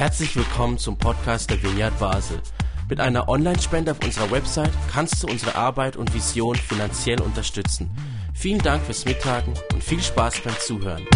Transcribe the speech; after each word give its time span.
Herzlich 0.00 0.34
willkommen 0.34 0.78
zum 0.78 0.96
Podcast 0.96 1.50
der 1.50 1.62
Vineyard 1.62 1.98
Basel. 1.98 2.40
Mit 2.88 3.00
einer 3.00 3.28
Online-Spende 3.28 3.90
auf 3.90 4.02
unserer 4.02 4.30
Website 4.30 4.72
kannst 4.90 5.22
du 5.22 5.26
unsere 5.26 5.56
Arbeit 5.56 5.98
und 5.98 6.14
Vision 6.14 6.56
finanziell 6.56 7.20
unterstützen. 7.20 7.90
Vielen 8.32 8.60
Dank 8.60 8.82
fürs 8.82 9.04
Mittagen 9.04 9.52
und 9.74 9.84
viel 9.84 10.00
Spaß 10.00 10.40
beim 10.40 10.54
Zuhören. 10.58 11.06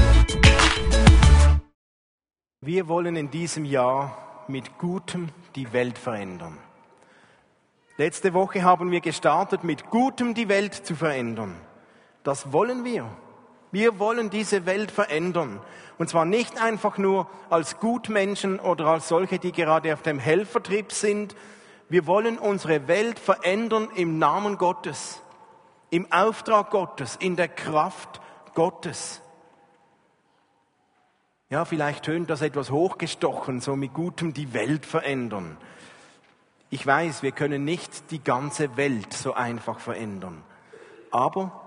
Wir 2.61 2.87
wollen 2.87 3.17
in 3.17 3.31
diesem 3.31 3.65
Jahr 3.65 4.45
mit 4.49 4.77
Gutem 4.77 5.31
die 5.57 5.73
Welt 5.73 5.97
verändern. 5.97 6.59
Letzte 7.97 8.35
Woche 8.35 8.65
haben 8.65 8.91
wir 8.91 9.01
gestartet, 9.01 9.65
mit 9.65 9.89
Gutem 9.89 10.35
die 10.35 10.51
Welt 10.51 10.75
zu 10.75 10.95
verändern. 10.95 11.57
Das 12.23 12.53
wollen 12.53 12.85
wir. 12.85 13.09
Wir 13.73 13.99
wollen 13.99 14.29
diese 14.29 14.67
Welt 14.67 14.91
verändern. 14.91 15.61
Und 15.99 16.09
zwar 16.09 16.25
nicht 16.25 16.61
einfach 16.61 16.99
nur 16.99 17.29
als 17.51 17.79
Gutmenschen 17.79 18.59
oder 18.59 18.87
als 18.87 19.09
solche, 19.09 19.39
die 19.39 19.53
gerade 19.53 19.93
auf 19.93 20.03
dem 20.03 20.19
Helfertrip 20.19 20.93
sind. 20.93 21.37
Wir 21.89 22.07
wollen 22.07 22.39
unsere 22.39 22.89
Welt 22.89 23.19
verändern 23.19 23.89
im 23.95 24.19
Namen 24.19 24.59
Gottes, 24.59 25.23
im 25.91 26.11
Auftrag 26.11 26.71
Gottes, 26.71 27.17
in 27.17 27.37
der 27.37 27.49
Kraft 27.49 28.21
Gottes. 28.55 29.21
Ja, 31.51 31.65
vielleicht 31.65 32.05
tönt 32.05 32.31
das 32.31 32.43
etwas 32.43 32.71
hochgestochen, 32.71 33.61
so 33.61 33.77
mit 33.77 33.95
Gutem 33.95 34.35
die 34.35 34.53
Welt 34.53 34.87
verändern. 34.87 35.57
Ich 36.71 36.85
weiß, 36.85 37.23
wir 37.23 37.31
können 37.31 37.65
nicht 37.65 38.11
die 38.11 38.25
ganze 38.25 38.77
Welt 38.77 39.13
so 39.13 39.35
einfach 39.35 39.79
verändern. 39.79 40.43
Aber 41.13 41.61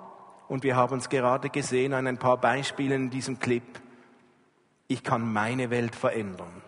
und 0.49 0.63
wir 0.63 0.75
haben 0.75 0.97
es 0.97 1.09
gerade 1.09 1.49
gesehen 1.49 1.94
an 1.94 2.07
ein 2.07 2.17
paar 2.17 2.38
Beispielen 2.38 3.03
in 3.03 3.09
diesem 3.09 3.39
Clip. 3.39 3.63
Ich 4.87 5.03
kann 5.03 5.33
meine 5.33 5.69
Welt 5.69 5.95
verändern. 5.95 6.61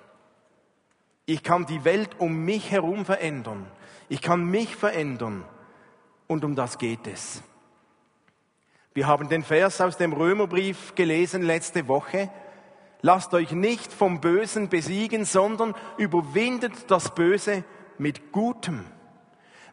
Ich 1.25 1.43
kann 1.43 1.65
die 1.65 1.83
Welt 1.83 2.19
um 2.19 2.43
mich 2.43 2.71
herum 2.71 3.05
verändern. 3.05 3.67
Ich 4.09 4.21
kann 4.21 4.43
mich 4.45 4.76
verändern. 4.76 5.45
Und 6.27 6.43
um 6.43 6.55
das 6.55 6.77
geht 6.77 7.07
es. 7.07 7.43
Wir 8.93 9.07
haben 9.07 9.29
den 9.29 9.43
Vers 9.43 9.79
aus 9.81 9.98
dem 9.98 10.13
Römerbrief 10.13 10.95
gelesen 10.95 11.43
letzte 11.43 11.87
Woche. 11.87 12.29
Lasst 13.01 13.34
euch 13.34 13.51
nicht 13.51 13.93
vom 13.93 14.20
Bösen 14.20 14.70
besiegen, 14.70 15.23
sondern 15.23 15.76
überwindet 15.98 16.73
das 16.87 17.13
Böse 17.15 17.63
mit 17.98 18.31
Gutem. 18.31 18.83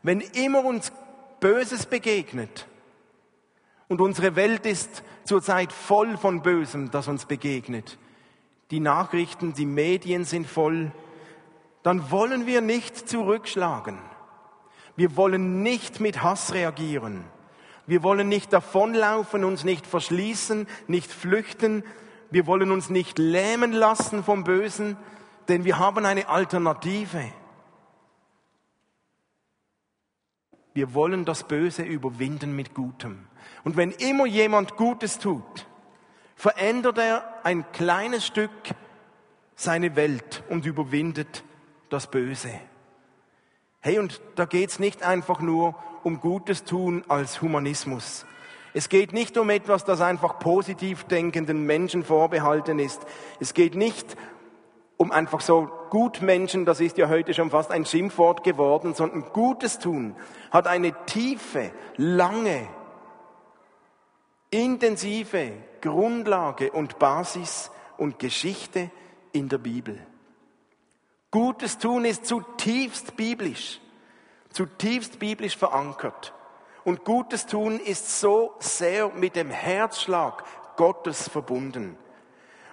Wenn 0.03 0.21
immer 0.21 0.65
uns 0.65 0.93
Böses 1.41 1.87
begegnet, 1.87 2.69
und 3.89 4.01
unsere 4.01 4.35
Welt 4.37 4.67
ist 4.67 5.03
zurzeit 5.25 5.73
voll 5.73 6.17
von 6.17 6.43
Bösem, 6.43 6.91
das 6.91 7.09
uns 7.09 7.25
begegnet. 7.25 7.99
Die 8.71 8.81
Nachrichten, 8.81 9.55
die 9.55 9.67
Medien 9.67 10.25
sind 10.25 10.47
voll. 10.47 10.93
Dann 11.83 12.11
wollen 12.11 12.47
wir 12.47 12.61
nicht 12.61 13.09
zurückschlagen. 13.09 13.99
Wir 14.97 15.17
wollen 15.17 15.63
nicht 15.63 16.01
mit 16.01 16.23
Hass 16.23 16.53
reagieren. 16.53 17.25
Wir 17.87 18.03
wollen 18.03 18.29
nicht 18.29 18.53
davonlaufen, 18.53 19.45
uns 19.45 19.63
nicht 19.63 19.87
verschließen, 19.87 20.67
nicht 20.89 21.13
flüchten. 21.13 21.85
Wir 22.31 22.47
wollen 22.47 22.73
uns 22.73 22.91
nicht 22.91 23.19
lähmen 23.19 23.73
lassen 23.73 24.25
vom 24.25 24.43
Bösen, 24.43 24.97
denn 25.49 25.65
wir 25.65 25.79
haben 25.79 26.05
eine 26.05 26.29
Alternative. 26.29 27.25
Wir 30.75 30.93
wollen 30.93 31.25
das 31.25 31.45
Böse 31.45 31.85
überwinden 31.85 32.57
mit 32.57 32.75
Gutem. 32.75 33.27
Und 33.63 33.77
wenn 33.77 33.93
immer 33.93 34.27
jemand 34.27 34.77
Gutes 34.77 35.19
tut, 35.19 35.67
verändert 36.37 36.99
er 36.99 37.25
ein 37.43 37.65
kleines 37.73 38.25
Stück 38.25 38.51
seine 39.57 39.97
Welt 39.97 40.45
und 40.49 40.67
überwindet 40.67 41.43
das 41.89 42.09
Böse. 42.09 42.51
Hey, 43.81 43.99
und 43.99 44.21
da 44.37 44.45
geht's 44.45 44.79
nicht 44.79 45.03
einfach 45.03 45.41
nur 45.41 45.75
um 46.05 46.21
Gutes 46.21 46.65
tun 46.65 47.05
als 47.09 47.41
Humanismus. 47.41 48.27
Es 48.75 48.91
geht 48.91 49.15
nicht 49.15 49.39
um 49.39 49.49
etwas, 49.49 49.85
das 49.85 50.03
einfach 50.03 50.39
positiv 50.39 51.05
denkenden 51.05 51.65
Menschen 51.65 52.05
vorbehalten 52.05 52.79
ist. 52.79 53.01
Es 53.41 53.55
geht 53.55 53.75
nicht 53.75 54.17
um 54.99 55.13
einfach 55.13 55.41
so 55.41 55.71
Gutmenschen, 55.91 56.65
das 56.65 56.81
ist 56.81 56.99
ja 56.99 57.09
heute 57.09 57.33
schon 57.33 57.51
fast 57.51 57.71
ein 57.71 57.87
Schimpfwort 57.87 58.45
geworden, 58.45 58.95
sondern 58.95 59.25
Gutes 59.33 59.79
tun 59.79 60.15
hat 60.51 60.67
eine 60.67 60.93
tiefe, 61.07 61.71
lange 61.97 62.69
intensive 64.51 65.53
Grundlage 65.87 66.71
und 66.73 66.99
Basis 66.99 67.71
und 67.97 68.19
Geschichte 68.19 68.91
in 69.33 69.49
der 69.49 69.59
Bibel. 69.59 69.99
Gutes 71.31 71.79
tun 71.79 72.05
ist 72.05 72.27
zutiefst 72.27 73.17
biblisch, 73.17 73.81
zutiefst 74.51 75.19
biblisch 75.19 75.57
verankert. 75.57 76.35
Und 76.85 77.05
Gutes 77.05 77.47
tun 77.47 77.81
ist 77.81 78.21
so 78.21 78.55
sehr 78.59 79.09
mit 79.09 79.37
dem 79.37 79.51
Herzschlag 79.51 80.45
Gottes 80.77 81.29
verbunden. 81.29 81.97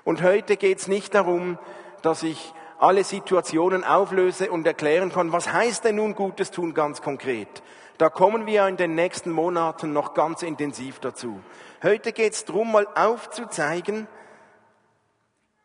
Und 0.04 0.22
heute 0.22 0.58
geht 0.58 0.80
es 0.80 0.88
nicht 0.88 1.16
darum, 1.16 1.58
dass 2.02 2.24
ich 2.24 2.54
alle 2.80 3.04
Situationen 3.04 3.84
auflöse 3.84 4.52
und 4.52 4.68
erklären 4.68 5.12
kann, 5.12 5.32
was 5.32 5.52
heißt 5.52 5.86
denn 5.86 5.96
nun 5.96 6.16
Gutes 6.16 6.52
tun 6.52 6.74
ganz 6.74 7.02
konkret. 7.02 7.64
Da 8.04 8.10
kommen 8.10 8.46
wir 8.46 8.68
in 8.68 8.76
den 8.76 8.96
nächsten 8.96 9.32
Monaten 9.32 9.94
noch 9.94 10.14
ganz 10.14 10.42
intensiv 10.42 11.00
dazu. 11.00 11.42
Heute 11.82 12.12
geht 12.12 12.34
es 12.34 12.44
darum, 12.44 12.74
mal 12.74 12.86
aufzuzeigen, 12.96 14.10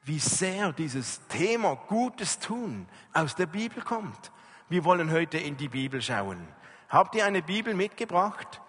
wie 0.04 0.20
sehr 0.20 0.72
dieses 0.72 1.26
Thema 1.26 1.74
Gutes 1.88 2.38
tun 2.38 2.86
aus 3.12 3.34
der 3.34 3.46
Bibel 3.46 3.82
kommt. 3.82 4.30
Wir 4.68 4.84
wollen 4.84 5.10
heute 5.10 5.36
in 5.36 5.56
die 5.56 5.66
Bibel 5.66 6.00
schauen. 6.00 6.46
Habt 6.88 7.16
ihr 7.16 7.26
eine 7.26 7.42
Bibel 7.42 7.74
mitgebracht? 7.74 8.60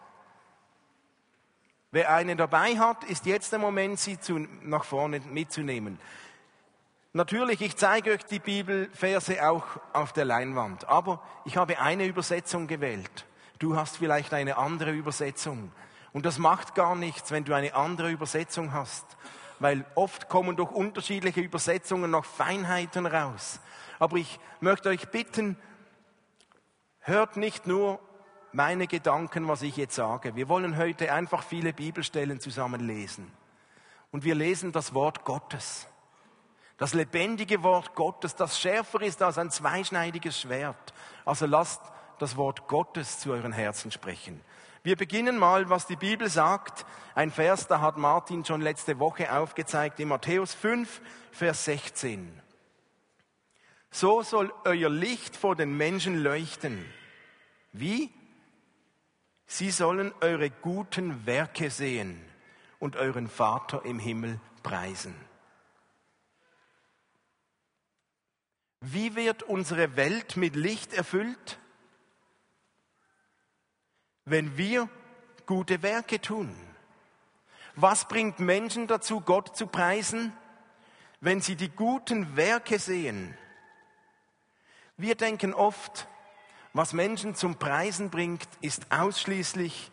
Wer 1.91 2.11
eine 2.11 2.35
dabei 2.35 2.75
hat, 2.79 3.03
ist 3.03 3.27
jetzt 3.27 3.51
der 3.51 3.59
Moment, 3.59 3.99
sie 3.99 4.19
zu, 4.19 4.47
nach 4.63 4.83
vorne 4.83 5.19
mitzunehmen. 5.19 5.99
Natürlich, 7.13 7.61
ich 7.61 7.77
zeige 7.77 8.13
euch 8.13 8.25
die 8.25 8.39
Bibelverse 8.39 9.47
auch 9.47 9.65
auf 9.93 10.11
der 10.11 10.25
Leinwand, 10.25 10.89
aber 10.89 11.21
ich 11.45 11.55
habe 11.55 11.77
eine 11.77 12.07
Übersetzung 12.07 12.65
gewählt. 12.65 13.27
Du 13.59 13.75
hast 13.75 13.97
vielleicht 13.97 14.33
eine 14.33 14.57
andere 14.57 14.91
Übersetzung. 14.91 15.71
Und 16.13 16.25
das 16.25 16.37
macht 16.37 16.75
gar 16.75 16.95
nichts, 16.95 17.31
wenn 17.31 17.43
du 17.43 17.53
eine 17.53 17.75
andere 17.75 18.09
Übersetzung 18.09 18.73
hast, 18.73 19.05
weil 19.59 19.85
oft 19.95 20.29
kommen 20.29 20.55
durch 20.55 20.71
unterschiedliche 20.71 21.41
Übersetzungen 21.41 22.09
noch 22.09 22.25
Feinheiten 22.25 23.05
raus. 23.05 23.59
Aber 23.99 24.15
ich 24.17 24.39
möchte 24.61 24.89
euch 24.89 25.09
bitten, 25.09 25.57
hört 27.01 27.35
nicht 27.35 27.67
nur 27.67 27.99
meine 28.53 28.87
Gedanken, 28.87 29.47
was 29.47 29.61
ich 29.61 29.75
jetzt 29.75 29.95
sage. 29.95 30.35
Wir 30.35 30.47
wollen 30.47 30.77
heute 30.77 31.11
einfach 31.11 31.43
viele 31.43 31.73
Bibelstellen 31.73 32.39
zusammen 32.39 32.79
lesen. 32.79 33.31
Und 34.11 34.23
wir 34.23 34.35
lesen 34.35 34.71
das 34.71 34.93
Wort 34.93 35.25
Gottes. 35.25 35.85
Das 36.77 36.93
lebendige 36.93 37.61
Wort 37.61 37.93
Gottes, 37.93 38.35
das 38.35 38.59
schärfer 38.59 39.01
ist 39.01 39.21
als 39.21 39.37
ein 39.37 39.51
zweischneidiges 39.51 40.39
Schwert. 40.39 40.93
Also 41.25 41.45
lasst 41.45 41.81
das 42.21 42.37
Wort 42.37 42.67
Gottes 42.67 43.19
zu 43.19 43.31
euren 43.31 43.53
Herzen 43.53 43.91
sprechen. 43.91 44.41
Wir 44.83 44.95
beginnen 44.95 45.37
mal, 45.37 45.69
was 45.69 45.87
die 45.87 45.95
Bibel 45.95 46.29
sagt. 46.29 46.85
Ein 47.15 47.31
Vers, 47.31 47.67
da 47.67 47.81
hat 47.81 47.97
Martin 47.97 48.45
schon 48.45 48.61
letzte 48.61 48.99
Woche 48.99 49.33
aufgezeigt, 49.33 49.99
in 49.99 50.07
Matthäus 50.07 50.53
5, 50.53 51.01
Vers 51.31 51.65
16. 51.65 52.41
So 53.91 54.21
soll 54.21 54.53
euer 54.63 54.89
Licht 54.89 55.35
vor 55.35 55.55
den 55.55 55.75
Menschen 55.75 56.23
leuchten. 56.23 56.85
Wie? 57.73 58.09
Sie 59.47 59.71
sollen 59.71 60.13
eure 60.21 60.49
guten 60.49 61.25
Werke 61.25 61.71
sehen 61.71 62.23
und 62.77 62.95
euren 62.95 63.27
Vater 63.27 63.83
im 63.83 63.99
Himmel 63.99 64.39
preisen. 64.63 65.15
Wie 68.81 69.15
wird 69.15 69.43
unsere 69.43 69.97
Welt 69.97 70.37
mit 70.37 70.55
Licht 70.55 70.93
erfüllt? 70.93 71.59
Wenn 74.29 74.57
wir 74.57 74.89
gute 75.45 75.81
Werke 75.81 76.21
tun. 76.21 76.55
Was 77.75 78.07
bringt 78.07 78.39
Menschen 78.39 78.87
dazu, 78.87 79.21
Gott 79.21 79.55
zu 79.55 79.67
preisen? 79.67 80.33
Wenn 81.21 81.41
sie 81.41 81.55
die 81.55 81.69
guten 81.69 82.35
Werke 82.35 82.79
sehen. 82.79 83.37
Wir 84.97 85.15
denken 85.15 85.53
oft, 85.53 86.07
was 86.73 86.93
Menschen 86.93 87.35
zum 87.35 87.55
Preisen 87.55 88.09
bringt, 88.09 88.47
ist 88.61 88.91
ausschließlich 88.91 89.91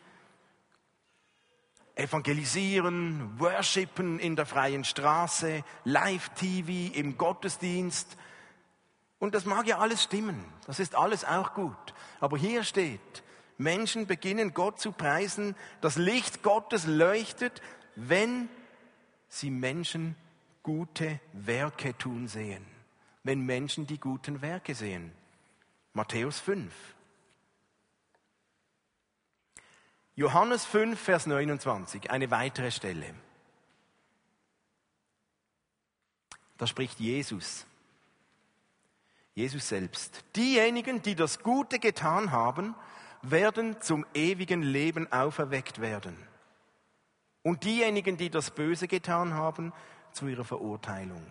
Evangelisieren, 1.95 3.41
Worshipen 3.41 4.19
in 4.19 4.37
der 4.37 4.45
freien 4.45 4.85
Straße, 4.85 5.65
Live-TV, 5.85 6.95
im 6.95 7.17
Gottesdienst. 7.17 8.19
Und 9.19 9.35
das 9.35 9.47
mag 9.47 9.67
ja 9.67 9.79
alles 9.79 10.03
stimmen, 10.03 10.45
das 10.67 10.79
ist 10.79 10.95
alles 10.95 11.25
auch 11.25 11.55
gut. 11.55 11.95
Aber 12.21 12.37
hier 12.37 12.65
steht, 12.65 13.23
Menschen 13.59 14.07
beginnen 14.07 14.55
Gott 14.55 14.81
zu 14.81 14.93
preisen. 14.93 15.57
Das 15.81 15.97
Licht 15.97 16.43
Gottes 16.43 16.87
leuchtet, 16.87 17.63
wenn 17.95 18.49
sie 19.29 19.51
Menschen 19.51 20.17
gute 20.63 21.21
Werke 21.33 21.97
tun 21.97 22.29
sehen. 22.29 22.67
wenn 23.27 23.41
Menschen 23.41 23.89
die 23.89 23.99
guten 23.99 24.41
Werke 24.41 24.77
sehen. 24.77 25.11
Matthäus 25.95 26.39
5. 26.39 26.73
Johannes 30.15 30.65
5, 30.65 30.99
Vers 30.99 31.27
29, 31.27 32.11
eine 32.13 32.31
weitere 32.31 32.71
Stelle. 32.71 33.15
Da 36.57 36.69
spricht 36.69 37.01
Jesus. 37.01 37.67
Jesus 39.35 39.69
selbst. 39.69 40.25
Diejenigen, 40.37 41.03
die 41.03 41.17
das 41.17 41.41
Gute 41.41 41.81
getan 41.81 42.31
haben, 42.31 42.77
werden 43.31 43.81
zum 43.81 44.07
ewigen 44.15 44.63
Leben 44.63 45.11
auferweckt 45.13 45.81
werden. 45.81 46.17
Und 47.43 47.65
diejenigen, 47.65 48.17
die 48.17 48.31
das 48.31 48.51
Böse 48.51 48.89
getan 48.89 49.35
haben, 49.35 49.73
zu 50.13 50.27
ihrer 50.27 50.45
Verurteilung. 50.45 51.25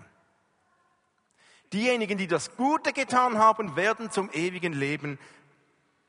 Diejenigen, 1.73 2.17
die 2.17 2.27
das 2.27 2.55
Gute 2.55 2.93
getan 2.93 3.37
haben, 3.37 3.75
werden 3.75 4.11
zum 4.11 4.29
ewigen 4.31 4.73
Leben 4.73 5.19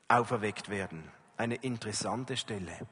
auferweckt 0.07 0.69
werden. 0.69 1.11
Eine 1.35 1.55
interessante 1.55 2.37
Stelle. 2.37 2.87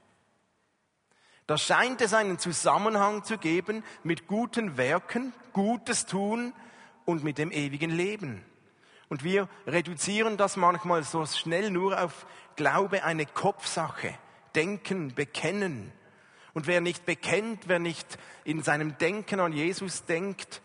Da 1.48 1.58
scheint 1.58 2.02
es 2.02 2.14
einen 2.14 2.40
Zusammenhang 2.40 3.24
zu 3.24 3.38
geben 3.38 3.84
mit 4.04 4.28
guten 4.28 4.78
Werken, 4.78 5.32
Gutes 5.54 6.06
tun 6.06 6.54
und 7.06 7.24
mit 7.24 7.38
dem 7.38 7.52
ewigen 7.52 7.92
Leben. 7.92 8.44
Und 9.10 9.24
wir 9.24 9.48
reduzieren 9.68 10.38
das 10.38 10.58
manchmal 10.58 11.04
so 11.04 11.26
schnell 11.26 11.72
nur 11.72 12.02
auf 12.02 12.26
Glaube 12.56 13.04
eine 13.04 13.26
Kopfsache. 13.26 14.18
Denken, 14.56 15.14
bekennen. 15.14 15.92
Und 16.54 16.68
wer 16.68 16.82
nicht 16.82 17.06
bekennt, 17.06 17.68
wer 17.68 17.80
nicht 17.80 18.18
in 18.46 18.64
seinem 18.64 18.98
Denken 18.98 19.40
an 19.40 19.52
Jesus 19.52 20.06
denkt, 20.06 20.62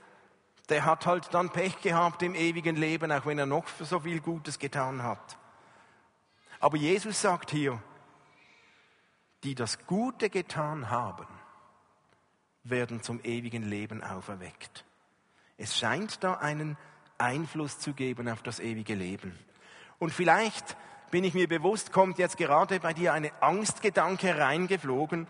der 0.68 0.84
hat 0.84 1.04
halt 1.06 1.34
dann 1.34 1.50
Pech 1.50 1.80
gehabt 1.82 2.22
im 2.22 2.36
ewigen 2.36 2.76
Leben, 2.76 3.10
auch 3.10 3.26
wenn 3.26 3.38
er 3.38 3.46
noch 3.46 3.66
so 3.80 4.00
viel 4.00 4.20
Gutes 4.20 4.58
getan 4.58 5.02
hat. 5.02 5.36
Aber 6.60 6.76
Jesus 6.76 7.20
sagt 7.20 7.50
hier, 7.50 7.82
die 9.42 9.54
das 9.54 9.84
Gute 9.86 10.30
getan 10.30 10.90
haben, 10.90 11.26
werden 12.62 13.02
zum 13.02 13.20
ewigen 13.24 13.64
Leben 13.64 14.02
auferweckt. 14.02 14.84
Es 15.56 15.76
scheint 15.76 16.22
da 16.22 16.34
einen 16.34 16.76
Einfluss 17.20 17.78
zu 17.78 17.92
geben 17.92 18.28
auf 18.28 18.42
das 18.42 18.60
ewige 18.60 18.94
Leben. 18.94 19.38
Und 19.98 20.12
vielleicht 20.12 20.76
bin 21.10 21.24
ich 21.24 21.34
mir 21.34 21.48
bewusst, 21.48 21.92
kommt 21.92 22.18
jetzt 22.18 22.36
gerade 22.36 22.80
bei 22.80 22.94
dir 22.94 23.12
eine 23.12 23.30
Angstgedanke 23.42 24.38
reingeflogen. 24.38 25.26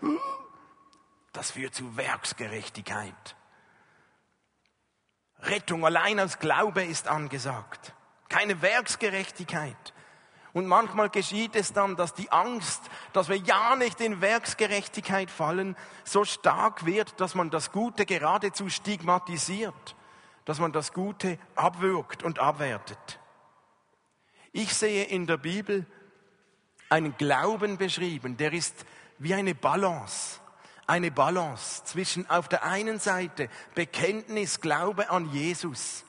Das 1.32 1.52
führt 1.52 1.74
zu 1.74 1.96
Werksgerechtigkeit. 1.96 3.36
Rettung 5.40 5.84
allein 5.84 6.20
aus 6.20 6.38
Glaube 6.38 6.84
ist 6.84 7.08
angesagt. 7.08 7.94
Keine 8.28 8.62
Werksgerechtigkeit. 8.62 9.94
Und 10.52 10.66
manchmal 10.66 11.10
geschieht 11.10 11.54
es 11.54 11.72
dann, 11.72 11.96
dass 11.96 12.12
die 12.12 12.30
Angst, 12.30 12.82
dass 13.12 13.28
wir 13.28 13.36
ja 13.36 13.76
nicht 13.76 14.00
in 14.00 14.20
Werksgerechtigkeit 14.20 15.30
fallen, 15.30 15.76
so 16.04 16.24
stark 16.24 16.84
wird, 16.84 17.20
dass 17.20 17.34
man 17.34 17.50
das 17.50 17.72
Gute 17.72 18.04
geradezu 18.04 18.68
stigmatisiert 18.68 19.96
dass 20.44 20.58
man 20.58 20.72
das 20.72 20.92
Gute 20.92 21.38
abwürgt 21.54 22.22
und 22.22 22.38
abwertet. 22.38 23.18
Ich 24.52 24.74
sehe 24.74 25.04
in 25.04 25.26
der 25.26 25.36
Bibel 25.36 25.86
einen 26.88 27.16
Glauben 27.16 27.78
beschrieben, 27.78 28.36
der 28.36 28.52
ist 28.52 28.84
wie 29.18 29.34
eine 29.34 29.54
Balance. 29.54 30.40
Eine 30.86 31.12
Balance 31.12 31.84
zwischen 31.84 32.28
auf 32.28 32.48
der 32.48 32.64
einen 32.64 32.98
Seite 32.98 33.48
Bekenntnis, 33.76 34.60
Glaube 34.60 35.08
an 35.10 35.30
Jesus 35.30 36.04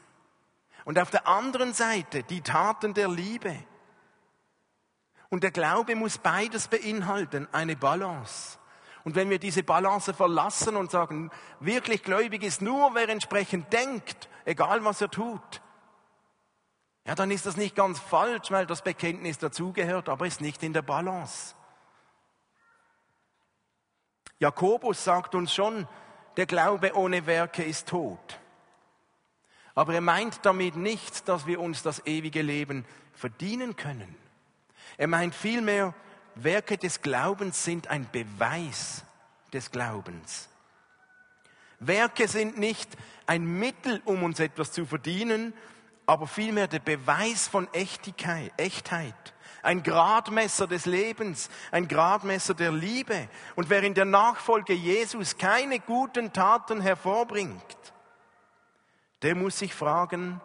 und 0.86 0.98
auf 0.98 1.12
der 1.12 1.28
anderen 1.28 1.74
Seite 1.74 2.24
die 2.24 2.42
Taten 2.42 2.94
der 2.94 3.10
Liebe. 3.10 3.56
Und 5.30 5.44
der 5.44 5.52
Glaube 5.52 5.96
muss 5.96 6.18
beides 6.18 6.68
beinhalten, 6.68 7.48
eine 7.52 7.76
Balance. 7.76 8.58
Und 9.04 9.16
wenn 9.16 9.30
wir 9.30 9.40
diese 9.40 9.64
Balance 9.64 10.14
verlassen 10.14 10.76
und 10.76 10.92
sagen, 10.92 11.32
wirklich 11.60 12.04
gläubig 12.04 12.44
ist 12.44 12.62
nur, 12.62 12.94
wer 12.94 13.10
entsprechend 13.10 13.72
denkt, 13.74 14.30
egal 14.46 14.84
was 14.84 15.02
er 15.02 15.10
tut, 15.10 15.62
ja, 17.06 17.16
dann 17.16 17.32
ist 17.32 17.46
das 17.48 17.58
nicht 17.58 17.76
ganz 17.76 18.00
falsch, 18.00 18.52
weil 18.52 18.68
das 18.68 18.84
Bekenntnis 18.84 19.40
dazugehört, 19.40 20.08
aber 20.08 20.28
ist 20.28 20.40
nicht 20.40 20.62
in 20.62 20.74
der 20.74 20.84
Balance. 20.84 21.56
Jakobus 24.40 25.04
sagt 25.04 25.36
uns 25.36 25.54
schon, 25.54 25.88
der 26.38 26.46
Glaube 26.46 26.96
ohne 26.96 27.26
Werke 27.26 27.64
ist 27.64 27.88
tot. 27.88 28.40
Aber 29.74 29.94
er 29.94 30.02
meint 30.02 30.46
damit 30.46 30.76
nicht, 30.76 31.28
dass 31.28 31.46
wir 31.46 31.60
uns 31.60 31.82
das 31.82 32.06
ewige 32.06 32.42
Leben 32.42 32.86
verdienen 33.14 33.76
können. 33.76 34.16
Er 34.98 35.08
meint 35.08 35.34
vielmehr, 35.34 35.94
Werke 36.36 36.78
des 36.78 37.02
Glaubens 37.02 37.64
sind 37.64 37.88
ein 37.88 38.10
Beweis 38.12 39.04
des 39.54 39.72
Glaubens. 39.72 40.50
Werke 41.80 42.28
sind 42.28 42.58
nicht 42.58 42.90
ein 43.26 43.44
Mittel, 43.44 44.02
um 44.06 44.24
uns 44.24 44.40
etwas 44.40 44.72
zu 44.72 44.86
verdienen, 44.86 45.54
aber 46.06 46.28
vielmehr 46.28 46.68
der 46.68 46.80
Beweis 46.80 47.48
von 47.48 47.72
Echtheit, 47.74 48.52
Echtheit. 48.58 49.34
Ein 49.64 49.84
Gradmesser 49.84 50.66
des 50.68 50.86
Lebens, 50.86 51.50
ein 51.72 51.88
Gradmesser 51.88 52.54
der 52.54 52.72
Liebe. 52.72 53.30
Und 53.56 53.70
wer 53.70 53.84
in 53.84 53.94
der 53.94 54.06
Nachfolge 54.06 54.74
Jesus 54.74 55.38
keine 55.38 55.80
guten 55.80 56.34
Taten 56.34 56.82
hervorbringt, 56.82 57.78
der 59.22 59.36
muss 59.36 59.60
sich 59.60 59.74
fragen, 59.74 60.42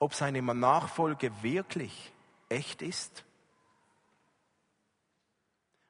ob 0.00 0.14
seine 0.14 0.42
Nachfolge 0.42 1.30
wirklich 1.42 2.12
echt 2.48 2.82
ist. 2.82 3.24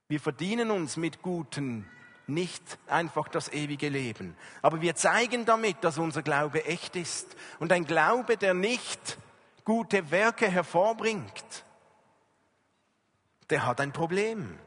Wir 0.08 0.20
verdienen 0.20 0.70
uns 0.70 0.96
mit 0.96 1.20
Guten 1.20 1.87
nicht 2.26 2.78
einfach 2.87 3.28
das 3.28 3.52
ewige 3.52 3.88
Leben. 3.88 4.37
Aber 4.62 4.81
wir 4.81 4.94
zeigen 4.94 5.44
damit, 5.44 5.82
dass 5.82 5.99
unser 5.99 6.22
Glaube 6.22 6.64
echt 6.64 6.96
ist. 6.96 7.37
Und 7.58 7.72
ein 7.72 7.84
Glaube, 7.84 8.37
der 8.37 8.55
nicht 8.55 9.19
gute 9.64 10.10
Werke 10.10 10.49
hervorbringt, 10.49 11.64
der 13.50 13.66
hat 13.66 13.81
ein 13.81 13.93
Problem. 13.93 14.58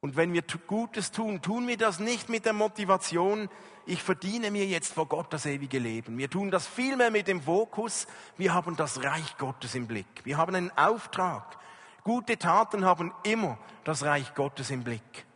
Und 0.00 0.16
wenn 0.16 0.32
wir 0.32 0.42
Gutes 0.66 1.12
tun, 1.12 1.42
tun 1.42 1.68
wir 1.68 1.76
das 1.76 2.00
nicht 2.00 2.28
mit 2.28 2.44
der 2.44 2.52
Motivation, 2.52 3.48
ich 3.86 4.02
verdiene 4.02 4.50
mir 4.50 4.66
jetzt 4.66 4.92
vor 4.92 5.06
Gott 5.06 5.32
das 5.32 5.46
ewige 5.46 5.78
Leben. 5.78 6.18
Wir 6.18 6.30
tun 6.30 6.52
das 6.52 6.66
vielmehr 6.66 7.10
mit 7.10 7.28
dem 7.28 7.42
Fokus, 7.42 8.06
wir 8.36 8.54
haben 8.54 8.76
das 8.76 9.02
Reich 9.02 9.36
Gottes 9.38 9.74
im 9.74 9.86
Blick. 9.86 10.24
Wir 10.24 10.36
haben 10.38 10.54
einen 10.54 10.76
Auftrag. 10.76 11.58
Gute 12.04 12.36
Taten 12.36 12.84
haben 12.84 13.12
immer 13.22 13.58
das 13.84 14.02
Reich 14.02 14.34
Gottes 14.34 14.70
im 14.70 14.82
Blick. 14.82 15.26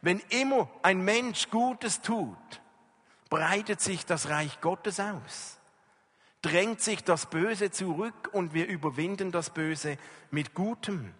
Wenn 0.00 0.20
immer 0.30 0.70
ein 0.82 1.04
Mensch 1.04 1.50
Gutes 1.50 2.00
tut, 2.00 2.62
breitet 3.28 3.80
sich 3.80 4.06
das 4.06 4.28
Reich 4.28 4.60
Gottes 4.60 5.00
aus, 5.00 5.58
drängt 6.42 6.80
sich 6.80 7.04
das 7.04 7.26
Böse 7.26 7.70
zurück 7.70 8.30
und 8.32 8.54
wir 8.54 8.66
überwinden 8.66 9.30
das 9.30 9.50
Böse 9.50 9.98
mit 10.30 10.54
Gutem. 10.54 11.12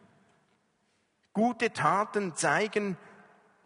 Gute 1.33 1.73
Taten 1.73 2.35
zeigen, 2.35 2.97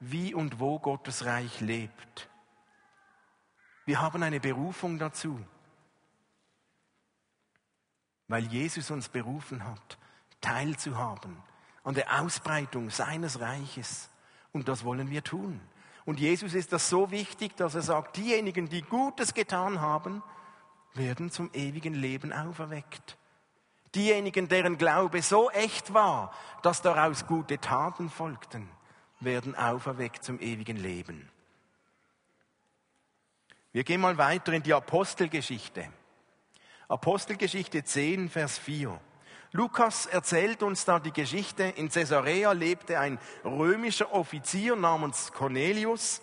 wie 0.01 0.35
und 0.35 0.59
wo 0.59 0.79
Gottes 0.79 1.27
Reich 1.27 1.61
lebt. 1.61 2.29
Wir 3.85 4.01
haben 4.01 4.23
eine 4.23 4.41
Berufung 4.41 4.99
dazu, 4.99 5.39
weil 8.27 8.45
Jesus 8.47 8.91
uns 8.91 9.09
berufen 9.09 9.65
hat 9.65 9.99
teilzuhaben 10.41 11.37
an 11.85 11.95
der 11.95 12.21
Ausbreitung 12.21 12.91
seines 12.91 13.41
Reiches. 13.41 14.11
Und 14.53 14.69
das 14.69 14.85
wollen 14.85 15.11
wir 15.11 15.23
tun. 15.23 15.61
Und 16.05 16.19
Jesus 16.19 16.55
ist 16.55 16.73
das 16.73 16.89
so 16.89 17.11
wichtig, 17.11 17.57
dass 17.57 17.75
er 17.75 17.83
sagt, 17.83 18.17
diejenigen, 18.17 18.69
die 18.69 18.83
Gutes 18.83 19.35
getan 19.35 19.81
haben, 19.81 20.23
werden 20.95 21.31
zum 21.31 21.51
ewigen 21.53 21.95
Leben 21.95 22.33
auferweckt. 22.33 23.17
Diejenigen, 23.95 24.49
deren 24.49 24.79
Glaube 24.79 25.23
so 25.23 25.51
echt 25.51 25.93
war, 25.93 26.33
dass 26.63 26.83
daraus 26.83 27.27
gute 27.27 27.59
Taten 27.59 28.09
folgten, 28.09 28.69
werden 29.21 29.55
auferweckt 29.55 30.25
zum 30.25 30.41
ewigen 30.41 30.77
Leben. 30.77 31.29
Wir 33.73 33.85
gehen 33.85 34.01
mal 34.01 34.19
weiter 34.19 34.53
in 34.53 34.63
die 34.63 34.75
Apostelgeschichte. 34.75 35.87
Apostelgeschichte 36.89 37.85
10, 37.85 38.29
Vers 38.29 38.59
4. 38.59 39.01
Lukas 39.53 40.07
erzählt 40.07 40.63
uns 40.63 40.85
da 40.85 41.01
die 41.01 41.13
Geschichte. 41.13 41.65
In 41.65 41.89
Caesarea 41.89 42.53
lebte 42.53 42.99
ein 42.99 43.19
römischer 43.45 44.13
Offizier 44.13 44.77
namens 44.77 45.33
Cornelius. 45.33 46.23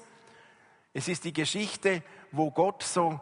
Es 0.94 1.10
ist 1.10 1.26
die 1.26 1.34
Geschichte, 1.34 2.04
wo 2.32 2.52
Gott 2.52 2.84
so 2.84 3.20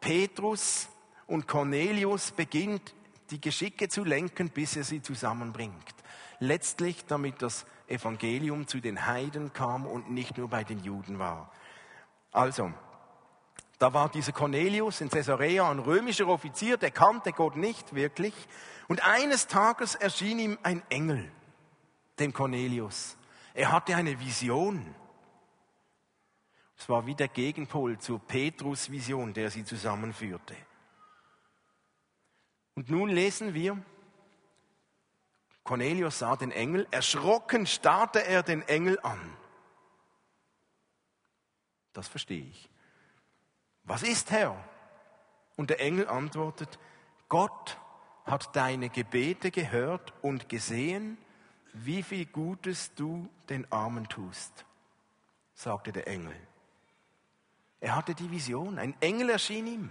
Petrus 0.00 0.88
und 1.28 1.46
Cornelius 1.46 2.32
beginnt, 2.32 2.94
die 3.30 3.40
Geschicke 3.40 3.88
zu 3.88 4.02
lenken, 4.02 4.50
bis 4.50 4.76
er 4.76 4.82
sie 4.82 5.00
zusammenbringt. 5.00 5.94
Letztlich, 6.40 7.06
damit 7.06 7.40
das 7.40 7.66
Evangelium 7.86 8.66
zu 8.66 8.80
den 8.80 9.06
Heiden 9.06 9.52
kam 9.52 9.86
und 9.86 10.10
nicht 10.10 10.38
nur 10.38 10.48
bei 10.48 10.64
den 10.64 10.82
Juden 10.82 11.20
war. 11.20 11.52
Also, 12.32 12.72
Da 13.80 13.94
war 13.94 14.10
dieser 14.10 14.32
Cornelius 14.32 15.00
in 15.00 15.08
Caesarea 15.08 15.70
ein 15.70 15.78
römischer 15.78 16.28
Offizier, 16.28 16.76
der 16.76 16.90
kannte 16.90 17.32
Gott 17.32 17.56
nicht 17.56 17.94
wirklich. 17.94 18.34
Und 18.88 19.02
eines 19.02 19.46
Tages 19.46 19.94
erschien 19.94 20.38
ihm 20.38 20.58
ein 20.62 20.82
Engel, 20.90 21.32
dem 22.18 22.34
Cornelius. 22.34 23.16
Er 23.54 23.72
hatte 23.72 23.96
eine 23.96 24.20
Vision. 24.20 24.94
Es 26.76 26.90
war 26.90 27.06
wie 27.06 27.14
der 27.14 27.28
Gegenpol 27.28 27.98
zur 27.98 28.18
Petrus-Vision, 28.18 29.32
der 29.32 29.50
sie 29.50 29.64
zusammenführte. 29.64 30.56
Und 32.74 32.90
nun 32.90 33.08
lesen 33.08 33.54
wir, 33.54 33.82
Cornelius 35.64 36.18
sah 36.18 36.36
den 36.36 36.52
Engel, 36.52 36.86
erschrocken 36.90 37.66
starrte 37.66 38.26
er 38.26 38.42
den 38.42 38.60
Engel 38.60 39.00
an. 39.00 39.18
Das 41.94 42.08
verstehe 42.08 42.44
ich. 42.44 42.69
Was 43.90 44.04
ist, 44.04 44.30
Herr? 44.30 44.54
Und 45.56 45.68
der 45.70 45.80
Engel 45.80 46.06
antwortet, 46.06 46.78
Gott 47.28 47.76
hat 48.24 48.54
deine 48.54 48.88
Gebete 48.88 49.50
gehört 49.50 50.14
und 50.22 50.48
gesehen, 50.48 51.18
wie 51.72 52.04
viel 52.04 52.26
Gutes 52.26 52.94
du 52.94 53.28
den 53.48 53.66
Armen 53.72 54.08
tust, 54.08 54.64
sagte 55.54 55.90
der 55.90 56.06
Engel. 56.06 56.36
Er 57.80 57.96
hatte 57.96 58.14
die 58.14 58.30
Vision, 58.30 58.78
ein 58.78 58.94
Engel 59.00 59.30
erschien 59.30 59.66
ihm. 59.66 59.90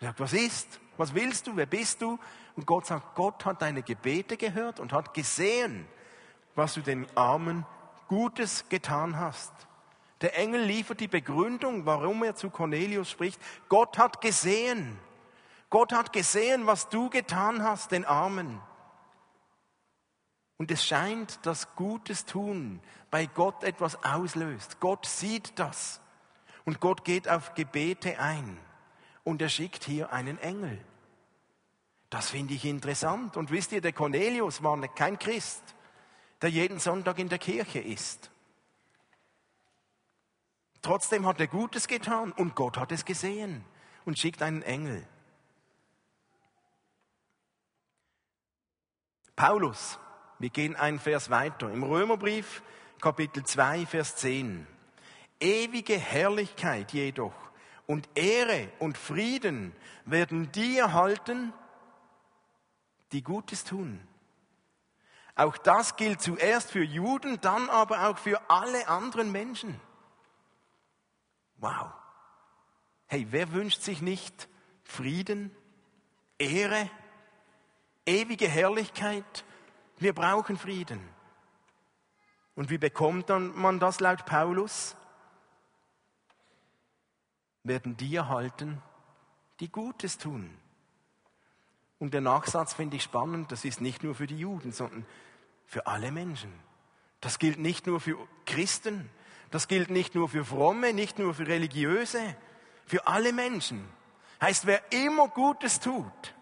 Er 0.00 0.06
sagt, 0.06 0.20
was 0.20 0.32
ist? 0.32 0.80
Was 0.96 1.12
willst 1.12 1.46
du? 1.46 1.54
Wer 1.56 1.66
bist 1.66 2.00
du? 2.00 2.18
Und 2.56 2.66
Gott 2.66 2.86
sagt, 2.86 3.16
Gott 3.16 3.44
hat 3.44 3.60
deine 3.60 3.82
Gebete 3.82 4.38
gehört 4.38 4.80
und 4.80 4.94
hat 4.94 5.12
gesehen, 5.12 5.86
was 6.54 6.72
du 6.72 6.80
den 6.80 7.06
Armen 7.18 7.66
Gutes 8.08 8.66
getan 8.70 9.18
hast. 9.18 9.52
Der 10.20 10.36
Engel 10.36 10.62
liefert 10.62 11.00
die 11.00 11.08
Begründung, 11.08 11.86
warum 11.86 12.22
er 12.22 12.34
zu 12.34 12.50
Cornelius 12.50 13.10
spricht. 13.10 13.40
Gott 13.68 13.96
hat 13.98 14.20
gesehen. 14.20 14.98
Gott 15.70 15.92
hat 15.92 16.12
gesehen, 16.12 16.66
was 16.66 16.88
du 16.88 17.08
getan 17.08 17.62
hast, 17.62 17.92
den 17.92 18.04
Armen. 18.04 18.60
Und 20.58 20.70
es 20.70 20.84
scheint, 20.84 21.46
dass 21.46 21.74
Gutes 21.74 22.26
tun 22.26 22.80
bei 23.10 23.24
Gott 23.24 23.64
etwas 23.64 24.04
auslöst. 24.04 24.78
Gott 24.78 25.06
sieht 25.06 25.58
das. 25.58 26.02
Und 26.66 26.80
Gott 26.80 27.04
geht 27.04 27.28
auf 27.28 27.54
Gebete 27.54 28.18
ein. 28.18 28.58
Und 29.24 29.40
er 29.40 29.48
schickt 29.48 29.84
hier 29.84 30.12
einen 30.12 30.38
Engel. 30.38 30.78
Das 32.10 32.28
finde 32.28 32.52
ich 32.54 32.66
interessant. 32.66 33.38
Und 33.38 33.50
wisst 33.50 33.72
ihr, 33.72 33.80
der 33.80 33.94
Cornelius 33.94 34.62
war 34.62 34.78
kein 34.88 35.18
Christ, 35.18 35.62
der 36.42 36.50
jeden 36.50 36.78
Sonntag 36.78 37.18
in 37.18 37.30
der 37.30 37.38
Kirche 37.38 37.78
ist. 37.78 38.30
Trotzdem 40.82 41.26
hat 41.26 41.40
er 41.40 41.46
Gutes 41.46 41.88
getan 41.88 42.32
und 42.32 42.54
Gott 42.54 42.78
hat 42.78 42.92
es 42.92 43.04
gesehen 43.04 43.64
und 44.04 44.18
schickt 44.18 44.42
einen 44.42 44.62
Engel. 44.62 45.06
Paulus, 49.36 49.98
wir 50.38 50.50
gehen 50.50 50.76
einen 50.76 50.98
Vers 50.98 51.30
weiter, 51.30 51.70
im 51.70 51.82
Römerbrief 51.82 52.62
Kapitel 53.00 53.44
2, 53.44 53.86
Vers 53.86 54.16
10. 54.16 54.66
Ewige 55.38 55.96
Herrlichkeit 55.98 56.92
jedoch 56.92 57.34
und 57.86 58.08
Ehre 58.14 58.68
und 58.78 58.98
Frieden 58.98 59.74
werden 60.04 60.52
die 60.52 60.78
erhalten, 60.78 61.52
die 63.12 63.22
Gutes 63.22 63.64
tun. 63.64 64.00
Auch 65.34 65.56
das 65.56 65.96
gilt 65.96 66.20
zuerst 66.20 66.70
für 66.70 66.84
Juden, 66.84 67.40
dann 67.40 67.70
aber 67.70 68.08
auch 68.08 68.18
für 68.18 68.50
alle 68.50 68.88
anderen 68.88 69.32
Menschen. 69.32 69.80
Wow. 71.60 71.92
Hey, 73.06 73.26
wer 73.30 73.52
wünscht 73.52 73.82
sich 73.82 74.00
nicht 74.00 74.48
Frieden, 74.82 75.54
Ehre, 76.38 76.88
ewige 78.06 78.48
Herrlichkeit? 78.48 79.44
Wir 79.98 80.14
brauchen 80.14 80.56
Frieden. 80.56 81.00
Und 82.54 82.70
wie 82.70 82.78
bekommt 82.78 83.28
man 83.28 83.78
das 83.78 84.00
laut 84.00 84.24
Paulus? 84.26 84.96
Werden 87.62 87.96
die 87.96 88.16
erhalten, 88.16 88.82
die 89.60 89.70
Gutes 89.70 90.16
tun. 90.16 90.56
Und 91.98 92.14
der 92.14 92.22
Nachsatz 92.22 92.72
finde 92.72 92.96
ich 92.96 93.02
spannend, 93.02 93.52
das 93.52 93.66
ist 93.66 93.82
nicht 93.82 94.02
nur 94.02 94.14
für 94.14 94.26
die 94.26 94.38
Juden, 94.38 94.72
sondern 94.72 95.04
für 95.66 95.86
alle 95.86 96.10
Menschen. 96.10 96.52
Das 97.20 97.38
gilt 97.38 97.58
nicht 97.58 97.86
nur 97.86 98.00
für 98.00 98.16
Christen, 98.46 99.10
das 99.50 99.68
gilt 99.68 99.90
nicht 99.90 100.14
nur 100.14 100.28
für 100.28 100.44
Fromme, 100.44 100.92
nicht 100.92 101.18
nur 101.18 101.34
für 101.34 101.46
Religiöse, 101.46 102.36
für 102.86 103.06
alle 103.06 103.32
Menschen. 103.32 103.88
Heißt, 104.40 104.66
wer 104.66 104.80
immer 104.92 105.28
Gutes 105.28 105.80
tut, 105.80 106.34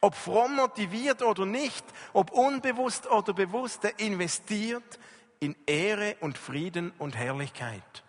ob 0.00 0.14
fromm 0.14 0.56
motiviert 0.56 1.22
oder 1.22 1.46
nicht, 1.46 1.84
ob 2.12 2.30
unbewusst 2.30 3.06
oder 3.10 3.32
bewusst, 3.32 3.82
der 3.82 3.98
investiert 3.98 4.98
in 5.40 5.56
Ehre 5.66 6.16
und 6.20 6.38
Frieden 6.38 6.92
und 6.98 7.16
Herrlichkeit. 7.16 8.04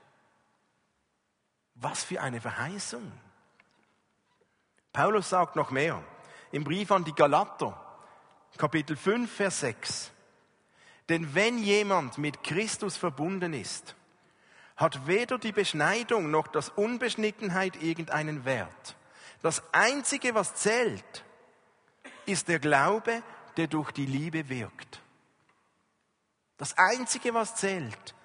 Was 1.75 2.03
für 2.03 2.22
eine 2.22 2.41
Verheißung. 2.41 3.12
Paulus 4.93 5.29
sagt 5.29 5.55
noch 5.55 5.72
mehr 5.72 6.03
im 6.51 6.63
Brief 6.63 6.91
an 6.91 7.03
die 7.03 7.13
Galater, 7.13 7.84
Kapitel 8.57 8.96
5, 8.96 9.31
Vers 9.31 9.60
6. 9.60 10.12
Denn 11.10 11.36
wenn 11.36 11.60
jemand 11.60 12.17
mit 12.17 12.43
Christus 12.43 12.98
verbunden 12.98 13.53
ist, 13.53 13.97
hat 14.77 15.07
weder 15.07 15.39
die 15.39 15.51
Beschneidung 15.51 16.29
noch 16.29 16.48
das 16.48 16.69
Unbeschnittenheit 16.69 17.81
irgendeinen 17.81 18.46
Wert. 18.46 18.96
Das 19.41 19.62
Einzige, 19.74 20.36
was 20.36 20.55
zählt, 20.55 21.25
ist 22.25 22.48
der 22.48 22.60
Glaube, 22.60 23.24
der 23.57 23.67
durch 23.67 23.91
die 23.91 24.05
Liebe 24.05 24.50
wirkt. 24.50 25.01
Das 26.57 26.77
Einzige, 26.77 27.34
was 27.34 27.55
zählt, 27.55 28.15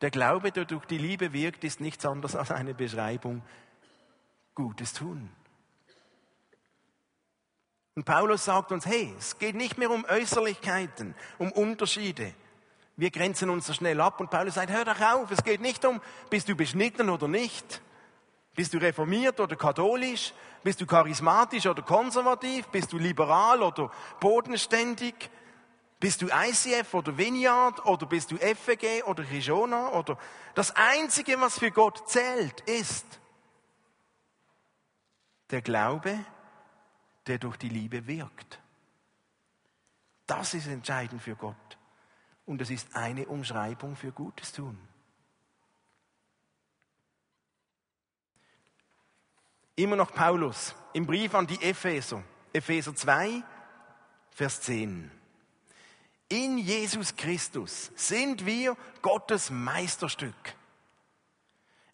der 0.00 0.10
Glaube, 0.10 0.52
der 0.52 0.64
durch 0.64 0.86
die 0.86 0.98
Liebe 0.98 1.32
wirkt, 1.34 1.64
ist 1.64 1.80
nichts 1.80 2.06
anderes 2.06 2.34
als 2.34 2.50
eine 2.50 2.74
Beschreibung 2.74 3.42
Gutes 4.54 4.94
tun. 4.94 5.30
Und 7.94 8.04
Paulus 8.04 8.46
sagt 8.46 8.72
uns, 8.72 8.86
hey, 8.86 9.14
es 9.18 9.38
geht 9.38 9.54
nicht 9.54 9.76
mehr 9.76 9.90
um 9.90 10.04
Äußerlichkeiten, 10.06 11.14
um 11.38 11.52
Unterschiede, 11.52 12.32
wir 13.00 13.10
grenzen 13.10 13.48
uns 13.48 13.66
so 13.66 13.72
schnell 13.72 13.98
ab 14.00 14.20
und 14.20 14.30
Paulus 14.30 14.54
sagt, 14.54 14.70
hör 14.70 14.84
doch 14.84 15.00
auf, 15.00 15.30
es 15.30 15.42
geht 15.42 15.62
nicht 15.62 15.82
um, 15.86 16.02
bist 16.28 16.48
du 16.50 16.54
beschnitten 16.54 17.08
oder 17.08 17.28
nicht? 17.28 17.80
Bist 18.54 18.74
du 18.74 18.78
reformiert 18.78 19.40
oder 19.40 19.56
katholisch? 19.56 20.34
Bist 20.62 20.82
du 20.82 20.86
charismatisch 20.86 21.66
oder 21.66 21.80
konservativ? 21.80 22.66
Bist 22.66 22.92
du 22.92 22.98
liberal 22.98 23.62
oder 23.62 23.90
bodenständig? 24.20 25.30
Bist 25.98 26.20
du 26.20 26.26
ICF 26.26 26.92
oder 26.92 27.16
Vineyard 27.16 27.86
oder 27.86 28.04
bist 28.04 28.32
du 28.32 28.36
FG 28.36 29.04
oder 29.04 29.24
Rijona 29.30 29.92
oder 29.92 30.18
das 30.54 30.76
einzige, 30.76 31.40
was 31.40 31.58
für 31.58 31.70
Gott 31.70 32.06
zählt, 32.06 32.60
ist 32.62 33.06
der 35.50 35.62
Glaube, 35.62 36.18
der 37.26 37.38
durch 37.38 37.56
die 37.56 37.70
Liebe 37.70 38.06
wirkt. 38.06 38.60
Das 40.26 40.52
ist 40.52 40.66
entscheidend 40.66 41.22
für 41.22 41.34
Gott 41.34 41.79
und 42.50 42.60
es 42.60 42.70
ist 42.70 42.96
eine 42.96 43.26
Umschreibung 43.26 43.94
für 43.94 44.10
Gutes 44.10 44.50
tun. 44.50 44.76
Immer 49.76 49.94
noch 49.94 50.12
Paulus 50.12 50.74
im 50.92 51.06
Brief 51.06 51.32
an 51.36 51.46
die 51.46 51.62
Epheser, 51.62 52.24
Epheser 52.52 52.92
2, 52.92 53.44
Vers 54.32 54.62
10. 54.62 55.12
In 56.28 56.58
Jesus 56.58 57.14
Christus 57.14 57.92
sind 57.94 58.44
wir 58.44 58.76
Gottes 59.00 59.50
Meisterstück. 59.50 60.56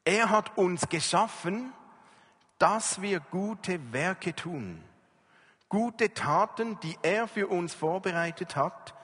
Er 0.07 0.31
hat 0.31 0.57
uns 0.57 0.89
geschaffen, 0.89 1.75
dass 2.57 3.03
wir 3.03 3.21
gute 3.21 3.93
Werke 3.93 4.35
tun, 4.35 4.83
gute 5.69 6.15
Taten, 6.15 6.81
die 6.81 6.97
er 7.03 7.29
für 7.29 7.49
uns 7.49 7.75
vorbereitet 7.75 8.57
hat, 8.57 8.96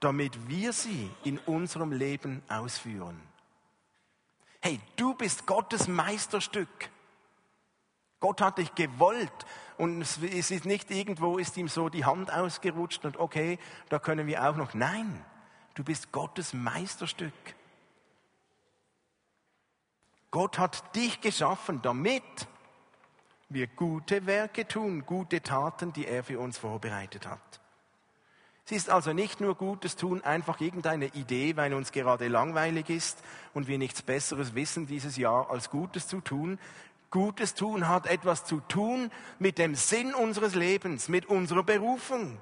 damit 0.00 0.48
wir 0.48 0.72
sie 0.72 1.10
in 1.24 1.38
unserem 1.38 1.92
Leben 1.92 2.42
ausführen. 2.48 3.20
Hey, 4.60 4.80
du 4.96 5.14
bist 5.14 5.46
Gottes 5.46 5.88
Meisterstück. 5.88 6.90
Gott 8.18 8.42
hat 8.42 8.58
dich 8.58 8.74
gewollt 8.74 9.32
und 9.78 10.02
es 10.02 10.18
ist 10.18 10.66
nicht 10.66 10.90
irgendwo, 10.90 11.38
ist 11.38 11.56
ihm 11.56 11.68
so 11.68 11.88
die 11.88 12.04
Hand 12.04 12.30
ausgerutscht 12.30 13.04
und 13.06 13.18
okay, 13.18 13.58
da 13.88 13.98
können 13.98 14.26
wir 14.26 14.46
auch 14.46 14.56
noch. 14.56 14.74
Nein, 14.74 15.24
du 15.74 15.84
bist 15.84 16.12
Gottes 16.12 16.52
Meisterstück. 16.52 17.32
Gott 20.30 20.58
hat 20.58 20.94
dich 20.94 21.20
geschaffen, 21.20 21.80
damit 21.82 22.22
wir 23.48 23.66
gute 23.66 24.26
Werke 24.26 24.68
tun, 24.68 25.04
gute 25.04 25.42
Taten, 25.42 25.92
die 25.92 26.06
er 26.06 26.22
für 26.22 26.38
uns 26.38 26.58
vorbereitet 26.58 27.26
hat. 27.26 27.60
Es 28.70 28.76
ist 28.76 28.90
also 28.90 29.12
nicht 29.12 29.40
nur 29.40 29.56
Gutes 29.56 29.96
tun, 29.96 30.22
einfach 30.22 30.60
irgendeine 30.60 31.06
Idee, 31.06 31.56
weil 31.56 31.74
uns 31.74 31.90
gerade 31.90 32.28
langweilig 32.28 32.88
ist 32.88 33.18
und 33.52 33.66
wir 33.66 33.78
nichts 33.78 34.00
Besseres 34.00 34.54
wissen 34.54 34.86
dieses 34.86 35.16
Jahr, 35.16 35.50
als 35.50 35.70
Gutes 35.70 36.06
zu 36.06 36.20
tun. 36.20 36.56
Gutes 37.10 37.56
tun 37.56 37.88
hat 37.88 38.06
etwas 38.06 38.44
zu 38.44 38.60
tun 38.60 39.10
mit 39.40 39.58
dem 39.58 39.74
Sinn 39.74 40.14
unseres 40.14 40.54
Lebens, 40.54 41.08
mit 41.08 41.26
unserer 41.26 41.64
Berufung. 41.64 42.40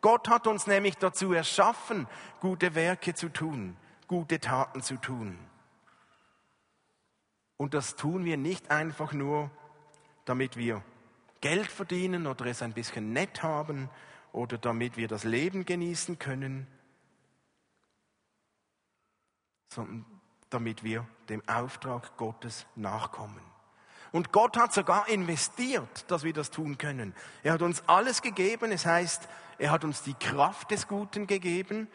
Gott 0.00 0.30
hat 0.30 0.46
uns 0.46 0.66
nämlich 0.66 0.96
dazu 0.96 1.34
erschaffen, 1.34 2.06
gute 2.40 2.74
Werke 2.74 3.12
zu 3.12 3.28
tun, 3.28 3.76
gute 4.06 4.40
Taten 4.40 4.80
zu 4.80 4.96
tun. 4.96 5.38
Und 7.58 7.74
das 7.74 7.94
tun 7.94 8.24
wir 8.24 8.38
nicht 8.38 8.70
einfach 8.70 9.12
nur, 9.12 9.50
damit 10.24 10.56
wir 10.56 10.82
Geld 11.42 11.70
verdienen 11.70 12.26
oder 12.26 12.46
es 12.46 12.62
ein 12.62 12.72
bisschen 12.72 13.12
nett 13.12 13.42
haben 13.42 13.90
oder 14.38 14.56
damit 14.56 14.96
wir 14.96 15.08
das 15.08 15.24
Leben 15.24 15.66
genießen 15.66 16.20
können, 16.20 16.68
sondern 19.68 20.06
damit 20.48 20.84
wir 20.84 21.06
dem 21.28 21.46
Auftrag 21.48 22.16
Gottes 22.16 22.64
nachkommen. 22.76 23.42
Und 24.12 24.32
Gott 24.32 24.56
hat 24.56 24.72
sogar 24.72 25.08
investiert, 25.08 26.10
dass 26.10 26.22
wir 26.22 26.32
das 26.32 26.50
tun 26.50 26.78
können. 26.78 27.14
Er 27.42 27.52
hat 27.52 27.62
uns 27.62 27.82
alles 27.88 28.22
gegeben. 28.22 28.70
Es 28.70 28.86
heißt, 28.86 29.28
er 29.58 29.72
hat 29.72 29.84
uns 29.84 30.02
die 30.02 30.14
Kraft 30.14 30.70
des 30.70 30.86
Guten 30.86 31.26
gegeben. 31.26 31.88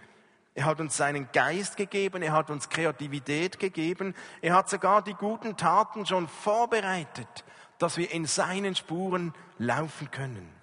Er 0.54 0.66
hat 0.66 0.82
uns 0.82 0.98
seinen 0.98 1.32
Geist 1.32 1.78
gegeben. 1.78 2.22
Er 2.22 2.34
hat 2.34 2.52
uns 2.52 2.70
Kreativität 2.70 3.58
gegeben. 3.58 4.14
Er 4.42 4.54
hat 4.54 4.70
sogar 4.70 5.02
die 5.02 5.16
guten 5.16 5.56
Taten 5.58 6.06
schon 6.06 6.28
vorbereitet, 6.28 7.46
dass 7.80 7.98
wir 7.98 8.12
in 8.12 8.26
seinen 8.26 8.76
Spuren 8.76 9.34
laufen 9.58 10.12
können. 10.12 10.63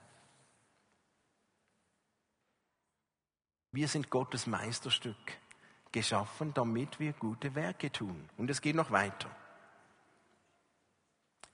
Wir 3.72 3.86
sind 3.86 4.10
Gottes 4.10 4.48
Meisterstück, 4.48 5.38
geschaffen, 5.92 6.52
damit 6.54 6.98
wir 6.98 7.12
gute 7.12 7.54
Werke 7.54 7.92
tun. 7.92 8.28
Und 8.36 8.50
es 8.50 8.60
geht 8.60 8.74
noch 8.74 8.90
weiter. 8.90 9.30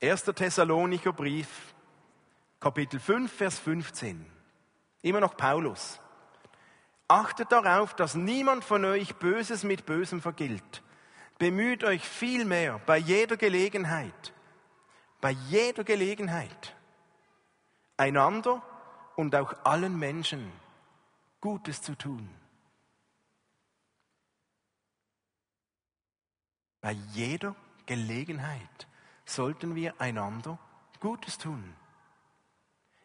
1. 0.02 0.24
Thessalonicher 0.24 1.12
Brief, 1.12 1.74
Kapitel 2.58 3.00
5, 3.00 3.30
Vers 3.30 3.58
15. 3.58 4.24
Immer 5.02 5.20
noch 5.20 5.36
Paulus. 5.36 6.00
Achtet 7.06 7.52
darauf, 7.52 7.94
dass 7.94 8.14
niemand 8.14 8.64
von 8.64 8.84
euch 8.86 9.16
Böses 9.16 9.62
mit 9.62 9.84
Bösem 9.84 10.22
vergilt. 10.22 10.82
Bemüht 11.38 11.84
euch 11.84 12.02
vielmehr 12.02 12.80
bei 12.86 12.96
jeder 12.96 13.36
Gelegenheit, 13.36 14.32
bei 15.20 15.32
jeder 15.32 15.84
Gelegenheit, 15.84 16.74
einander 17.98 18.62
und 19.16 19.34
auch 19.36 19.54
allen 19.64 19.98
Menschen 19.98 20.50
Gutes 21.40 21.82
zu 21.82 21.94
tun. 21.94 22.28
Bei 26.80 26.92
jeder 27.12 27.56
Gelegenheit 27.86 28.86
sollten 29.24 29.74
wir 29.74 30.00
einander 30.00 30.58
Gutes 31.00 31.38
tun. 31.38 31.74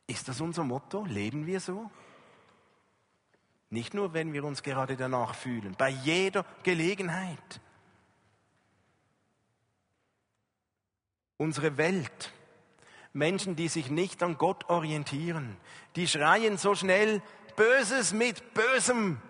Ist 0.07 0.27
das 0.27 0.41
unser 0.41 0.63
Motto? 0.63 1.05
Leben 1.05 1.45
wir 1.45 1.59
so? 1.59 1.89
Nicht 3.69 3.93
nur, 3.93 4.13
wenn 4.13 4.33
wir 4.33 4.43
uns 4.43 4.63
gerade 4.63 4.97
danach 4.97 5.33
fühlen, 5.33 5.75
bei 5.77 5.89
jeder 5.89 6.45
Gelegenheit. 6.63 7.61
Unsere 11.37 11.77
Welt, 11.77 12.33
Menschen, 13.13 13.55
die 13.55 13.69
sich 13.69 13.89
nicht 13.89 14.21
an 14.21 14.37
Gott 14.37 14.69
orientieren, 14.69 15.57
die 15.95 16.07
schreien 16.07 16.57
so 16.57 16.75
schnell 16.75 17.21
Böses 17.55 18.13
mit 18.13 18.53
Bösem. 18.53 19.21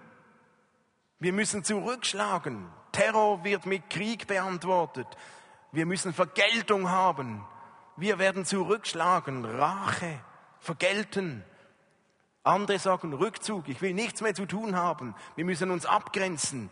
Wir 1.19 1.33
müssen 1.33 1.63
zurückschlagen. 1.63 2.71
Terror 2.91 3.43
wird 3.43 3.65
mit 3.65 3.89
Krieg 3.89 4.27
beantwortet. 4.27 5.07
Wir 5.71 5.85
müssen 5.85 6.13
Vergeltung 6.13 6.89
haben. 6.89 7.45
Wir 7.95 8.19
werden 8.19 8.45
zurückschlagen, 8.45 9.45
Rache, 9.45 10.19
vergelten. 10.59 11.43
Andere 12.43 12.79
sagen 12.79 13.13
Rückzug, 13.13 13.69
ich 13.69 13.81
will 13.81 13.93
nichts 13.93 14.21
mehr 14.21 14.33
zu 14.33 14.45
tun 14.45 14.75
haben. 14.75 15.15
Wir 15.35 15.45
müssen 15.45 15.69
uns 15.69 15.85
abgrenzen. 15.85 16.71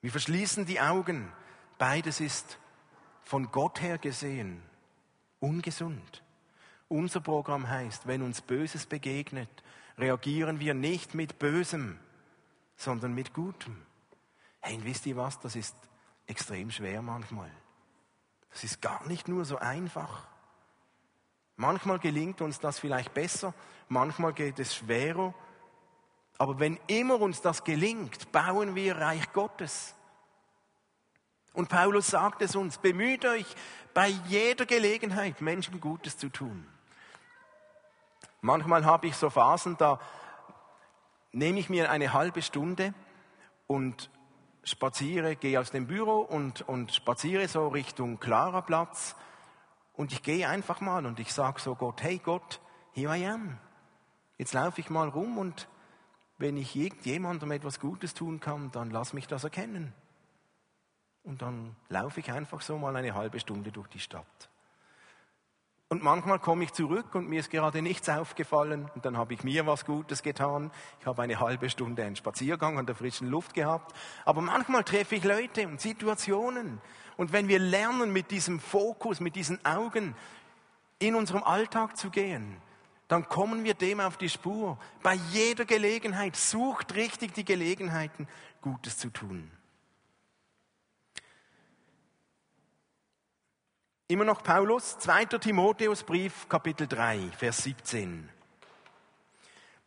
Wir 0.00 0.10
verschließen 0.10 0.66
die 0.66 0.80
Augen. 0.80 1.32
Beides 1.78 2.20
ist 2.20 2.58
von 3.22 3.50
Gott 3.50 3.80
her 3.80 3.98
gesehen 3.98 4.62
ungesund. 5.44 6.23
Unser 6.88 7.20
Programm 7.20 7.68
heißt, 7.68 8.06
wenn 8.06 8.22
uns 8.22 8.40
Böses 8.40 8.86
begegnet, 8.86 9.48
reagieren 9.98 10.60
wir 10.60 10.74
nicht 10.74 11.14
mit 11.14 11.38
Bösem, 11.38 11.98
sondern 12.76 13.14
mit 13.14 13.32
Gutem. 13.32 13.76
Hey, 14.60 14.78
wisst 14.82 15.06
ihr 15.06 15.16
was? 15.16 15.38
Das 15.40 15.56
ist 15.56 15.76
extrem 16.26 16.70
schwer 16.70 17.02
manchmal. 17.02 17.50
Das 18.50 18.64
ist 18.64 18.80
gar 18.80 19.06
nicht 19.06 19.28
nur 19.28 19.44
so 19.44 19.58
einfach. 19.58 20.26
Manchmal 21.56 21.98
gelingt 21.98 22.40
uns 22.40 22.58
das 22.60 22.78
vielleicht 22.78 23.14
besser, 23.14 23.54
manchmal 23.88 24.32
geht 24.32 24.58
es 24.58 24.74
schwerer. 24.74 25.34
Aber 26.38 26.58
wenn 26.58 26.78
immer 26.88 27.20
uns 27.20 27.40
das 27.42 27.62
gelingt, 27.62 28.32
bauen 28.32 28.74
wir 28.74 28.96
Reich 28.96 29.32
Gottes. 29.32 29.94
Und 31.52 31.68
Paulus 31.68 32.08
sagt 32.08 32.42
es 32.42 32.56
uns, 32.56 32.78
bemüht 32.78 33.24
euch 33.24 33.46
bei 33.92 34.08
jeder 34.26 34.66
Gelegenheit, 34.66 35.40
Menschen 35.40 35.80
Gutes 35.80 36.18
zu 36.18 36.28
tun. 36.28 36.66
Manchmal 38.44 38.84
habe 38.84 39.06
ich 39.06 39.16
so 39.16 39.30
Phasen, 39.30 39.78
da 39.78 39.98
nehme 41.32 41.58
ich 41.58 41.70
mir 41.70 41.90
eine 41.90 42.12
halbe 42.12 42.42
Stunde 42.42 42.92
und 43.66 44.10
spaziere, 44.64 45.34
gehe 45.34 45.58
aus 45.58 45.70
dem 45.70 45.86
Büro 45.86 46.18
und, 46.18 46.60
und 46.68 46.92
spaziere 46.92 47.48
so 47.48 47.68
Richtung 47.68 48.20
Klarer 48.20 48.60
Platz 48.60 49.16
und 49.94 50.12
ich 50.12 50.22
gehe 50.22 50.46
einfach 50.46 50.82
mal 50.82 51.06
und 51.06 51.20
ich 51.20 51.32
sage 51.32 51.58
so 51.58 51.74
Gott, 51.74 52.02
hey 52.02 52.18
Gott, 52.18 52.60
here 52.92 53.16
I 53.16 53.26
am. 53.28 53.58
Jetzt 54.36 54.52
laufe 54.52 54.78
ich 54.78 54.90
mal 54.90 55.08
rum 55.08 55.38
und 55.38 55.66
wenn 56.36 56.58
ich 56.58 56.74
jemandem 56.74 57.50
etwas 57.50 57.80
Gutes 57.80 58.12
tun 58.12 58.40
kann, 58.40 58.70
dann 58.72 58.90
lass 58.90 59.14
mich 59.14 59.26
das 59.26 59.44
erkennen. 59.44 59.94
Und 61.22 61.40
dann 61.40 61.76
laufe 61.88 62.20
ich 62.20 62.30
einfach 62.30 62.60
so 62.60 62.76
mal 62.76 62.94
eine 62.94 63.14
halbe 63.14 63.40
Stunde 63.40 63.72
durch 63.72 63.88
die 63.88 64.00
Stadt. 64.00 64.50
Und 65.94 66.02
manchmal 66.02 66.40
komme 66.40 66.64
ich 66.64 66.72
zurück 66.72 67.14
und 67.14 67.28
mir 67.28 67.38
ist 67.38 67.50
gerade 67.50 67.80
nichts 67.80 68.08
aufgefallen 68.08 68.90
und 68.96 69.04
dann 69.04 69.16
habe 69.16 69.32
ich 69.32 69.44
mir 69.44 69.64
was 69.64 69.84
Gutes 69.84 70.24
getan. 70.24 70.72
Ich 70.98 71.06
habe 71.06 71.22
eine 71.22 71.38
halbe 71.38 71.70
Stunde 71.70 72.02
einen 72.02 72.16
Spaziergang 72.16 72.80
an 72.80 72.86
der 72.86 72.96
frischen 72.96 73.28
Luft 73.28 73.54
gehabt. 73.54 73.94
Aber 74.24 74.40
manchmal 74.40 74.82
treffe 74.82 75.14
ich 75.14 75.22
Leute 75.22 75.68
und 75.68 75.80
Situationen. 75.80 76.80
Und 77.16 77.32
wenn 77.32 77.46
wir 77.46 77.60
lernen, 77.60 78.12
mit 78.12 78.32
diesem 78.32 78.58
Fokus, 78.58 79.20
mit 79.20 79.36
diesen 79.36 79.64
Augen 79.64 80.16
in 80.98 81.14
unserem 81.14 81.44
Alltag 81.44 81.96
zu 81.96 82.10
gehen, 82.10 82.56
dann 83.06 83.28
kommen 83.28 83.62
wir 83.62 83.74
dem 83.74 84.00
auf 84.00 84.16
die 84.16 84.30
Spur. 84.30 84.76
Bei 85.00 85.14
jeder 85.30 85.64
Gelegenheit 85.64 86.34
sucht 86.34 86.96
richtig 86.96 87.34
die 87.34 87.44
Gelegenheiten, 87.44 88.26
Gutes 88.62 88.98
zu 88.98 89.10
tun. 89.10 89.48
Immer 94.06 94.26
noch 94.26 94.42
Paulus, 94.42 94.98
2. 94.98 95.24
Timotheusbrief, 95.38 96.46
Kapitel 96.50 96.86
3, 96.86 97.30
Vers 97.38 97.62
17. 97.62 98.28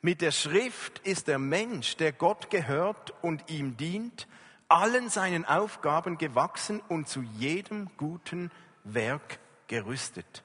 Mit 0.02 0.22
der 0.22 0.32
Schrift 0.32 0.98
ist 1.06 1.28
der 1.28 1.38
Mensch, 1.38 1.98
der 1.98 2.14
Gott 2.14 2.50
gehört 2.50 3.14
und 3.22 3.48
ihm 3.52 3.78
dient, 3.78 4.28
allen 4.70 5.10
seinen 5.10 5.46
Aufgaben 5.46 6.18
gewachsen 6.18 6.82
und 6.88 7.08
zu 7.08 7.22
jedem 7.22 7.92
guten 7.98 8.50
Werk 8.84 9.38
gerüstet. 9.68 10.44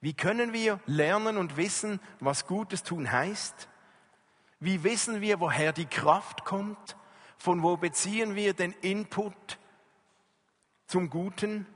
Wie 0.00 0.14
können 0.14 0.52
wir 0.52 0.78
lernen 0.86 1.36
und 1.36 1.56
wissen, 1.56 1.98
was 2.20 2.46
Gutes 2.46 2.84
tun 2.84 3.10
heißt? 3.10 3.68
Wie 4.60 4.84
wissen 4.84 5.22
wir, 5.22 5.40
woher 5.40 5.72
die 5.72 5.86
Kraft 5.86 6.44
kommt? 6.44 6.96
Von 7.36 7.64
wo 7.64 7.76
beziehen 7.76 8.36
wir 8.36 8.54
den 8.54 8.70
Input 8.80 9.58
zum 10.86 11.10
Guten? 11.10 11.66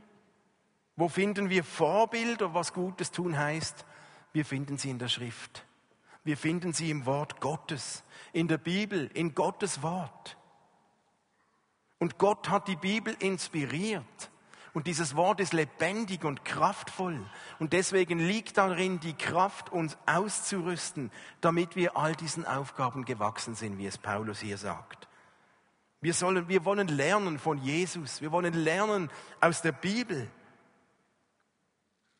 Wo 0.96 1.08
finden 1.08 1.50
wir 1.50 1.62
Vorbilder, 1.62 2.54
was 2.54 2.72
Gutes 2.72 3.10
tun 3.10 3.38
heißt? 3.38 3.84
Wir 4.32 4.44
finden 4.44 4.78
sie 4.78 4.90
in 4.90 4.98
der 4.98 5.08
Schrift. 5.08 5.64
Wir 6.24 6.36
finden 6.36 6.72
sie 6.72 6.90
im 6.90 7.06
Wort 7.06 7.40
Gottes, 7.40 8.02
in 8.32 8.48
der 8.48 8.58
Bibel, 8.58 9.08
in 9.14 9.34
Gottes 9.34 9.82
Wort. 9.82 10.36
Und 11.98 12.18
Gott 12.18 12.48
hat 12.48 12.66
die 12.68 12.76
Bibel 12.76 13.14
inspiriert. 13.20 14.30
Und 14.72 14.86
dieses 14.86 15.16
Wort 15.16 15.40
ist 15.40 15.54
lebendig 15.54 16.24
und 16.24 16.44
kraftvoll. 16.44 17.24
Und 17.58 17.72
deswegen 17.72 18.18
liegt 18.18 18.58
darin 18.58 19.00
die 19.00 19.14
Kraft, 19.14 19.70
uns 19.70 19.96
auszurüsten, 20.04 21.10
damit 21.40 21.76
wir 21.76 21.96
all 21.96 22.14
diesen 22.14 22.44
Aufgaben 22.44 23.06
gewachsen 23.06 23.54
sind, 23.54 23.78
wie 23.78 23.86
es 23.86 23.96
Paulus 23.96 24.40
hier 24.40 24.58
sagt. 24.58 25.08
Wir, 26.02 26.12
sollen, 26.12 26.48
wir 26.48 26.64
wollen 26.66 26.88
lernen 26.88 27.38
von 27.38 27.56
Jesus. 27.58 28.20
Wir 28.20 28.32
wollen 28.32 28.52
lernen 28.52 29.10
aus 29.40 29.62
der 29.62 29.72
Bibel. 29.72 30.30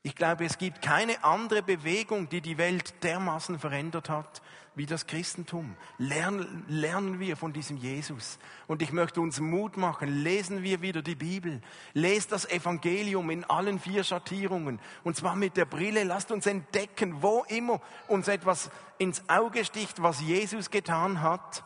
Ich 0.06 0.14
glaube, 0.14 0.44
es 0.44 0.56
gibt 0.56 0.82
keine 0.82 1.24
andere 1.24 1.64
Bewegung, 1.64 2.28
die 2.28 2.40
die 2.40 2.58
Welt 2.58 3.02
dermaßen 3.02 3.58
verändert 3.58 4.08
hat 4.08 4.40
wie 4.76 4.86
das 4.86 5.08
Christentum. 5.08 5.74
Lernen, 5.98 6.64
lernen 6.68 7.18
wir 7.18 7.36
von 7.36 7.52
diesem 7.52 7.76
Jesus. 7.76 8.38
Und 8.68 8.82
ich 8.82 8.92
möchte 8.92 9.20
uns 9.20 9.40
Mut 9.40 9.76
machen. 9.76 10.22
Lesen 10.22 10.62
wir 10.62 10.80
wieder 10.80 11.02
die 11.02 11.16
Bibel. 11.16 11.60
Lest 11.92 12.30
das 12.30 12.48
Evangelium 12.48 13.30
in 13.30 13.42
allen 13.42 13.80
vier 13.80 14.04
Schattierungen. 14.04 14.78
Und 15.02 15.16
zwar 15.16 15.34
mit 15.34 15.56
der 15.56 15.64
Brille. 15.64 16.04
Lasst 16.04 16.30
uns 16.30 16.46
entdecken, 16.46 17.20
wo 17.20 17.44
immer 17.48 17.80
uns 18.06 18.28
etwas 18.28 18.70
ins 18.98 19.28
Auge 19.28 19.64
sticht, 19.64 20.00
was 20.04 20.20
Jesus 20.20 20.70
getan 20.70 21.20
hat, 21.20 21.64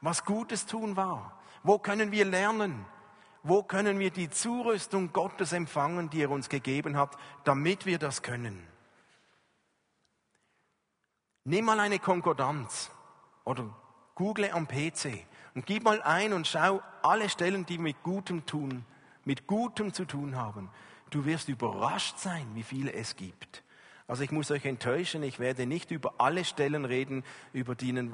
was 0.00 0.24
Gutes 0.24 0.66
tun 0.66 0.96
war. 0.96 1.38
Wo 1.62 1.78
können 1.78 2.10
wir 2.10 2.24
lernen? 2.24 2.84
Wo 3.48 3.62
können 3.62 3.98
wir 3.98 4.10
die 4.10 4.28
Zurüstung 4.28 5.10
Gottes 5.14 5.54
empfangen, 5.54 6.10
die 6.10 6.20
er 6.20 6.30
uns 6.30 6.50
gegeben 6.50 6.98
hat, 6.98 7.16
damit 7.44 7.86
wir 7.86 7.98
das 7.98 8.20
können? 8.20 8.62
Nimm 11.44 11.64
mal 11.64 11.80
eine 11.80 11.98
Konkordanz 11.98 12.90
oder 13.46 13.74
google 14.14 14.50
am 14.50 14.68
PC 14.68 15.24
und 15.54 15.64
gib 15.64 15.84
mal 15.84 16.02
ein 16.02 16.34
und 16.34 16.46
schau 16.46 16.82
alle 17.00 17.30
Stellen, 17.30 17.64
die 17.64 17.78
mit 17.78 18.02
Gutem 18.02 18.44
tun, 18.44 18.84
mit 19.24 19.46
Gutem 19.46 19.94
zu 19.94 20.04
tun 20.04 20.36
haben. 20.36 20.68
Du 21.08 21.24
wirst 21.24 21.48
überrascht 21.48 22.18
sein, 22.18 22.46
wie 22.52 22.62
viele 22.62 22.92
es 22.92 23.16
gibt. 23.16 23.64
Also 24.06 24.24
ich 24.24 24.30
muss 24.30 24.50
euch 24.50 24.66
enttäuschen, 24.66 25.22
ich 25.22 25.38
werde 25.38 25.64
nicht 25.64 25.90
über 25.90 26.12
alle 26.18 26.44
Stellen 26.44 26.84
reden, 26.84 27.24
über 27.54 27.74
die, 27.74 28.12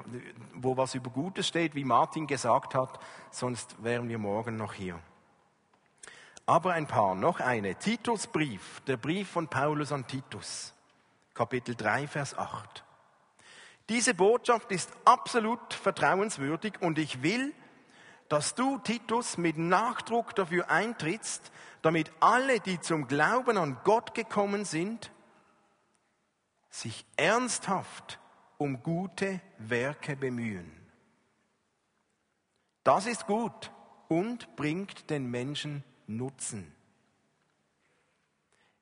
wo 0.55 0.77
was 0.77 0.95
über 0.95 1.11
Gutes 1.11 1.49
steht, 1.49 1.75
wie 1.75 1.85
Martin 1.85 2.29
gesagt 2.29 2.77
hat, 2.77 3.01
sonst 3.33 3.83
wären 3.83 4.09
wir 4.09 4.19
morgen 4.19 4.57
noch 4.57 4.75
hier. 4.75 5.01
Aber 6.47 6.75
ein 6.75 6.87
paar, 6.87 7.15
noch 7.15 7.41
eine. 7.41 7.75
Titusbrief, 7.77 8.81
der 8.87 8.97
Brief 8.97 9.31
von 9.31 9.49
Paulus 9.49 9.93
an 9.93 10.07
Titus, 10.07 10.75
Kapitel 11.33 11.75
3, 11.75 12.07
Vers 12.07 12.37
8. 12.37 12.85
Diese 13.89 14.15
Botschaft 14.15 14.71
ist 14.71 14.91
absolut 15.05 15.73
vertrauenswürdig 15.73 16.81
und 16.81 16.99
ich 16.99 17.23
will, 17.23 17.55
dass 18.29 18.55
du, 18.55 18.79
Titus, 18.79 19.39
mit 19.39 19.59
Nachdruck 19.59 20.35
dafür 20.35 20.71
eintrittst, 20.71 21.53
damit 21.83 22.11
alle, 22.21 22.61
die 22.61 22.81
zum 22.81 23.07
Glauben 23.07 23.59
an 23.59 23.79
Gott 23.85 24.15
gekommen 24.15 24.65
sind, 24.65 25.13
sich 26.71 27.07
ernsthaft 27.17 28.19
um 28.57 28.83
gute 28.83 29.41
Werke 29.59 30.17
bemühen. 30.17 30.73
Das 32.83 33.07
ist 33.07 33.27
gut 33.27 33.71
und 34.09 34.57
bringt 34.57 35.11
den 35.11 35.31
Menschen 35.31 35.85
Nutzen. 36.07 36.73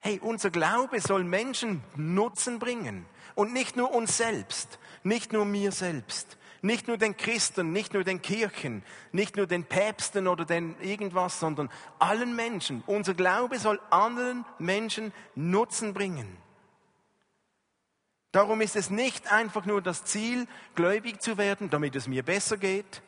Hey, 0.01 0.19
unser 0.21 0.51
Glaube 0.51 1.01
soll 1.01 1.23
Menschen 1.23 1.83
Nutzen 1.95 2.59
bringen 2.59 3.07
und 3.35 3.53
nicht 3.53 3.77
nur 3.77 3.93
uns 3.93 4.17
selbst, 4.17 4.79
nicht 5.05 5.33
nur 5.33 5.45
mir 5.45 5.71
selbst, 5.71 6.39
nicht 6.61 6.89
nur 6.89 6.99
den 6.99 7.17
Christen, 7.17 7.73
nicht 7.73 7.95
nur 7.95 8.03
den 8.03 8.21
Kirchen, 8.21 8.83
nicht 9.13 9.37
nur 9.37 9.47
den 9.47 9.65
Päpsten 9.65 10.27
oder 10.27 10.45
den 10.45 10.75
irgendwas, 10.81 11.39
sondern 11.39 11.71
allen 12.01 12.35
Menschen. 12.35 12.83
Unser 12.87 13.15
Glaube 13.15 13.59
soll 13.59 13.81
allen 13.91 14.45
Menschen 14.59 15.13
Nutzen 15.35 15.95
bringen. 15.95 16.37
Darum 18.33 18.61
ist 18.61 18.77
es 18.77 18.91
nicht 18.91 19.31
einfach 19.31 19.67
nur 19.67 19.83
das 19.83 20.05
Ziel, 20.05 20.49
gläubig 20.75 21.21
zu 21.21 21.37
werden, 21.37 21.69
damit 21.69 21.95
es 21.95 22.09
mir 22.09 22.23
besser 22.23 22.57
geht, 22.57 23.03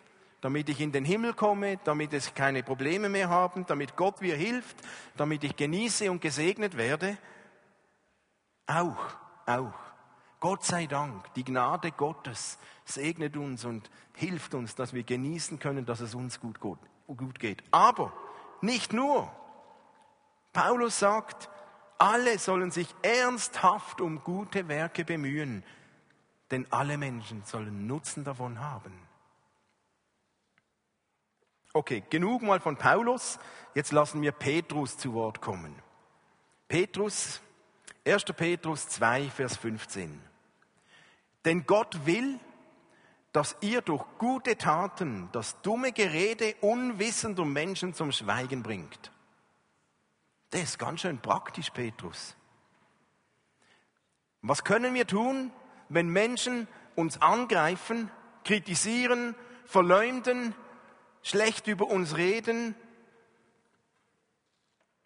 damit 0.44 0.68
ich 0.68 0.82
in 0.82 0.92
den 0.92 1.06
Himmel 1.06 1.32
komme, 1.32 1.78
damit 1.84 2.12
ich 2.12 2.34
keine 2.34 2.62
Probleme 2.62 3.08
mehr 3.08 3.30
habe, 3.30 3.64
damit 3.66 3.96
Gott 3.96 4.20
mir 4.20 4.36
hilft, 4.36 4.76
damit 5.16 5.42
ich 5.42 5.56
genieße 5.56 6.10
und 6.10 6.20
gesegnet 6.20 6.76
werde. 6.76 7.16
Auch, 8.66 9.16
auch. 9.46 9.72
Gott 10.40 10.62
sei 10.62 10.84
Dank, 10.84 11.32
die 11.32 11.44
Gnade 11.44 11.92
Gottes 11.92 12.58
segnet 12.84 13.38
uns 13.38 13.64
und 13.64 13.90
hilft 14.16 14.52
uns, 14.52 14.74
dass 14.74 14.92
wir 14.92 15.02
genießen 15.02 15.58
können, 15.58 15.86
dass 15.86 16.00
es 16.00 16.14
uns 16.14 16.38
gut, 16.40 16.60
gut, 16.60 16.78
gut 17.06 17.38
geht. 17.40 17.64
Aber 17.70 18.12
nicht 18.60 18.92
nur. 18.92 19.32
Paulus 20.52 20.98
sagt, 20.98 21.48
alle 21.96 22.38
sollen 22.38 22.70
sich 22.70 22.94
ernsthaft 23.00 24.02
um 24.02 24.22
gute 24.22 24.68
Werke 24.68 25.06
bemühen, 25.06 25.64
denn 26.50 26.66
alle 26.68 26.98
Menschen 26.98 27.44
sollen 27.44 27.86
Nutzen 27.86 28.24
davon 28.24 28.60
haben. 28.60 29.03
Okay, 31.76 32.04
genug 32.08 32.42
mal 32.42 32.60
von 32.60 32.76
Paulus. 32.76 33.40
Jetzt 33.74 33.90
lassen 33.90 34.22
wir 34.22 34.30
Petrus 34.30 34.96
zu 34.96 35.12
Wort 35.12 35.40
kommen. 35.40 35.74
Petrus, 36.68 37.40
1. 38.06 38.26
Petrus 38.36 38.88
2, 38.90 39.28
Vers 39.28 39.56
15. 39.56 40.22
Denn 41.44 41.66
Gott 41.66 42.06
will, 42.06 42.38
dass 43.32 43.56
ihr 43.60 43.82
durch 43.82 44.04
gute 44.18 44.56
Taten 44.56 45.28
das 45.32 45.60
dumme 45.62 45.90
Gerede 45.90 46.54
unwissender 46.60 47.44
Menschen 47.44 47.92
zum 47.92 48.12
Schweigen 48.12 48.62
bringt. 48.62 49.10
Das 50.50 50.62
ist 50.62 50.78
ganz 50.78 51.00
schön 51.00 51.18
praktisch, 51.18 51.70
Petrus. 51.70 52.36
Was 54.42 54.62
können 54.62 54.94
wir 54.94 55.08
tun, 55.08 55.50
wenn 55.88 56.08
Menschen 56.08 56.68
uns 56.94 57.20
angreifen, 57.20 58.12
kritisieren, 58.44 59.34
verleumden, 59.64 60.54
schlecht 61.24 61.66
über 61.66 61.88
uns 61.88 62.16
reden. 62.16 62.76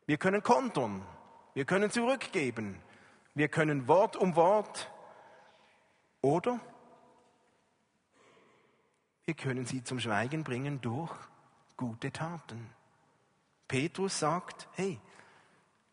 Wir 0.04 0.18
können 0.18 0.42
kontern, 0.42 1.06
wir 1.54 1.64
können 1.64 1.90
zurückgeben, 1.90 2.82
wir 3.34 3.48
können 3.48 3.88
Wort 3.88 4.16
um 4.16 4.36
Wort 4.36 4.90
oder 6.20 6.60
wir 9.24 9.34
können 9.34 9.64
sie 9.64 9.84
zum 9.84 10.00
Schweigen 10.00 10.44
bringen 10.44 10.80
durch 10.80 11.14
gute 11.76 12.10
Taten. 12.10 12.70
Petrus 13.68 14.18
sagt, 14.18 14.68
hey, 14.72 14.98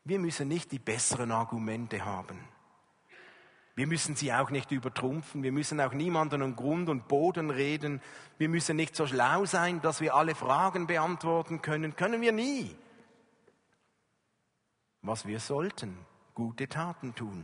wir 0.05 0.19
müssen 0.19 0.47
nicht 0.47 0.71
die 0.71 0.79
besseren 0.79 1.31
Argumente 1.31 2.03
haben. 2.05 2.39
Wir 3.75 3.88
müssen 3.88 4.15
sie 4.15 4.31
auch 4.31 4.51
nicht 4.51 4.71
übertrumpfen. 4.71 5.43
Wir 5.43 5.51
müssen 5.51 5.81
auch 5.81 5.91
niemanden 5.91 6.41
um 6.41 6.55
Grund 6.55 6.88
und 6.88 7.09
Boden 7.09 7.49
reden. 7.49 8.01
Wir 8.38 8.47
müssen 8.47 8.77
nicht 8.77 8.95
so 8.95 9.05
schlau 9.05 9.45
sein, 9.45 9.81
dass 9.81 9.99
wir 9.99 10.15
alle 10.15 10.33
Fragen 10.33 10.88
beantworten 10.88 11.61
können. 11.61 11.95
Können 11.95 12.21
wir 12.21 12.31
nie. 12.31 12.73
Was 15.01 15.25
wir 15.27 15.41
sollten, 15.41 15.97
gute 16.33 16.69
Taten 16.69 17.13
tun. 17.15 17.43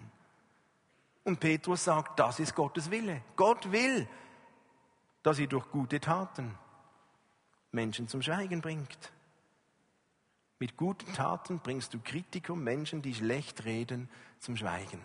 Und 1.23 1.41
Petrus 1.41 1.83
sagt, 1.83 2.17
das 2.17 2.39
ist 2.39 2.55
Gottes 2.55 2.89
Wille. 2.89 3.21
Gott 3.35 3.71
will, 3.71 4.07
dass 5.23 5.37
ihr 5.37 5.47
durch 5.47 5.69
gute 5.69 5.99
Taten 5.99 6.57
Menschen 7.71 8.07
zum 8.07 8.21
Schweigen 8.21 8.61
bringt. 8.61 9.11
Mit 10.59 10.77
guten 10.77 11.11
Taten 11.13 11.59
bringst 11.59 11.93
du 11.93 11.99
Kritiker, 11.99 12.55
Menschen, 12.55 13.01
die 13.01 13.13
schlecht 13.13 13.65
reden, 13.65 14.09
zum 14.39 14.55
Schweigen. 14.55 15.01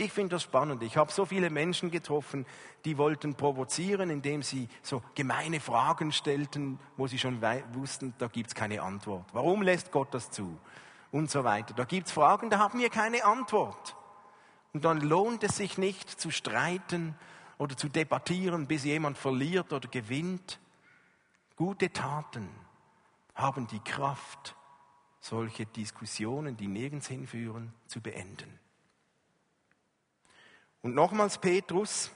Ich 0.00 0.12
finde 0.12 0.36
das 0.36 0.44
spannend. 0.44 0.84
Ich 0.84 0.96
habe 0.96 1.10
so 1.10 1.26
viele 1.26 1.50
Menschen 1.50 1.90
getroffen, 1.90 2.46
die 2.84 2.98
wollten 2.98 3.34
provozieren, 3.34 4.10
indem 4.10 4.44
sie 4.44 4.68
so 4.80 5.02
gemeine 5.16 5.58
Fragen 5.58 6.12
stellten, 6.12 6.78
wo 6.96 7.08
sie 7.08 7.18
schon 7.18 7.42
wussten, 7.72 8.14
da 8.18 8.28
gibt 8.28 8.46
es 8.50 8.54
keine 8.54 8.80
Antwort. 8.80 9.26
Warum 9.32 9.60
lässt 9.60 9.90
Gott 9.90 10.14
das 10.14 10.30
zu? 10.30 10.56
Und 11.10 11.32
so 11.32 11.42
weiter. 11.42 11.74
Da 11.74 11.82
gibt 11.82 12.06
es 12.06 12.12
Fragen, 12.12 12.48
da 12.48 12.60
haben 12.60 12.78
wir 12.78 12.90
keine 12.90 13.24
Antwort. 13.24 13.96
Und 14.72 14.84
dann 14.84 15.00
lohnt 15.00 15.42
es 15.42 15.56
sich 15.56 15.78
nicht 15.78 16.08
zu 16.08 16.30
streiten 16.30 17.16
oder 17.58 17.76
zu 17.76 17.88
debattieren, 17.88 18.68
bis 18.68 18.84
jemand 18.84 19.18
verliert 19.18 19.72
oder 19.72 19.88
gewinnt. 19.88 20.60
Gute 21.56 21.92
Taten 21.92 22.48
haben 23.34 23.66
die 23.66 23.80
Kraft, 23.80 24.54
solche 25.18 25.66
Diskussionen, 25.66 26.56
die 26.56 26.68
nirgends 26.68 27.08
hinführen, 27.08 27.72
zu 27.88 28.00
beenden. 28.00 28.60
Und 30.82 30.94
nochmals 30.94 31.38
Petrus, 31.38 32.10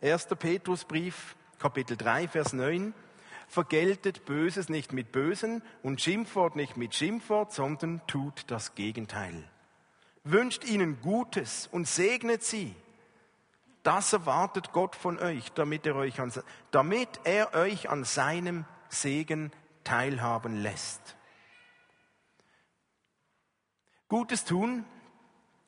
1. 0.00 0.26
Petrusbrief, 0.38 1.36
Kapitel 1.58 1.96
3, 1.96 2.28
Vers 2.28 2.52
9. 2.52 2.94
Vergeltet 3.48 4.24
Böses 4.24 4.68
nicht 4.68 4.92
mit 4.92 5.12
Bösen 5.12 5.62
und 5.82 6.00
Schimpfwort 6.00 6.56
nicht 6.56 6.76
mit 6.76 6.94
Schimpfwort, 6.94 7.52
sondern 7.52 8.00
tut 8.06 8.44
das 8.48 8.74
Gegenteil. 8.74 9.48
Wünscht 10.24 10.64
ihnen 10.64 11.00
Gutes 11.02 11.68
und 11.70 11.86
segnet 11.86 12.42
sie. 12.42 12.74
Das 13.82 14.14
erwartet 14.14 14.72
Gott 14.72 14.96
von 14.96 15.18
euch, 15.18 15.52
damit 15.52 15.86
er 15.86 15.96
euch 15.96 16.20
an, 16.20 16.32
damit 16.70 17.20
er 17.24 17.54
euch 17.54 17.90
an 17.90 18.04
seinem 18.04 18.64
Segen 18.88 19.52
teilhaben 19.84 20.56
lässt. 20.62 21.16
Gutes 24.08 24.44
tun, 24.44 24.84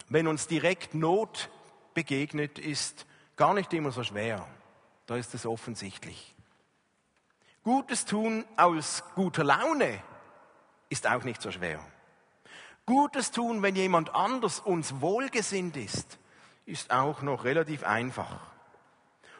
wenn 0.09 0.27
uns 0.27 0.47
direkt 0.47 0.95
Not 0.95 1.51
begegnet, 1.97 2.61
ist 2.61 3.07
gar 3.37 3.55
nicht 3.55 3.73
immer 3.73 3.91
so 3.91 4.05
schwer. 4.05 4.47
Da 5.07 5.17
ist 5.17 5.35
es 5.35 5.47
offensichtlich. 5.47 6.35
Gutes 7.65 8.05
tun 8.05 8.45
aus 8.57 9.03
guter 9.17 9.43
Laune 9.43 10.01
ist 10.89 11.09
auch 11.09 11.25
nicht 11.25 11.43
so 11.43 11.51
schwer. 11.51 11.81
Gutes 12.85 13.33
tun, 13.33 13.63
wenn 13.63 13.75
jemand 13.75 14.15
anders 14.15 14.61
uns 14.61 15.01
wohlgesinnt 15.01 15.77
ist, 15.77 16.19
ist 16.67 16.93
auch 16.93 17.23
noch 17.23 17.43
relativ 17.45 17.83
einfach. 17.83 18.41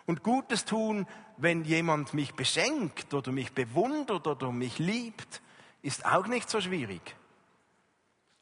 Und 0.07 0.23
Gutes 0.23 0.65
tun, 0.65 1.07
wenn 1.37 1.63
jemand 1.65 2.15
mich 2.15 2.35
beschenkt 2.35 3.13
oder 3.15 3.33
mich 3.33 3.53
bewundert 3.53 4.27
oder 4.27 4.51
mich 4.51 4.79
liebt, 4.79 5.43
ist 5.83 6.07
auch 6.07 6.27
nicht 6.27 6.49
so 6.49 6.61
schwierig. 6.61 7.15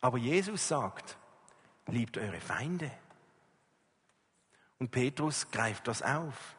Aber 0.01 0.19
Jesus 0.19 0.69
sagt, 0.69 1.19
liebt 1.89 2.17
eure 2.17 2.41
Feinde. 2.41 2.91
Und 4.79 4.91
Petrus 4.91 5.51
greift 5.51 5.89
das 5.89 6.03
auf 6.03 6.57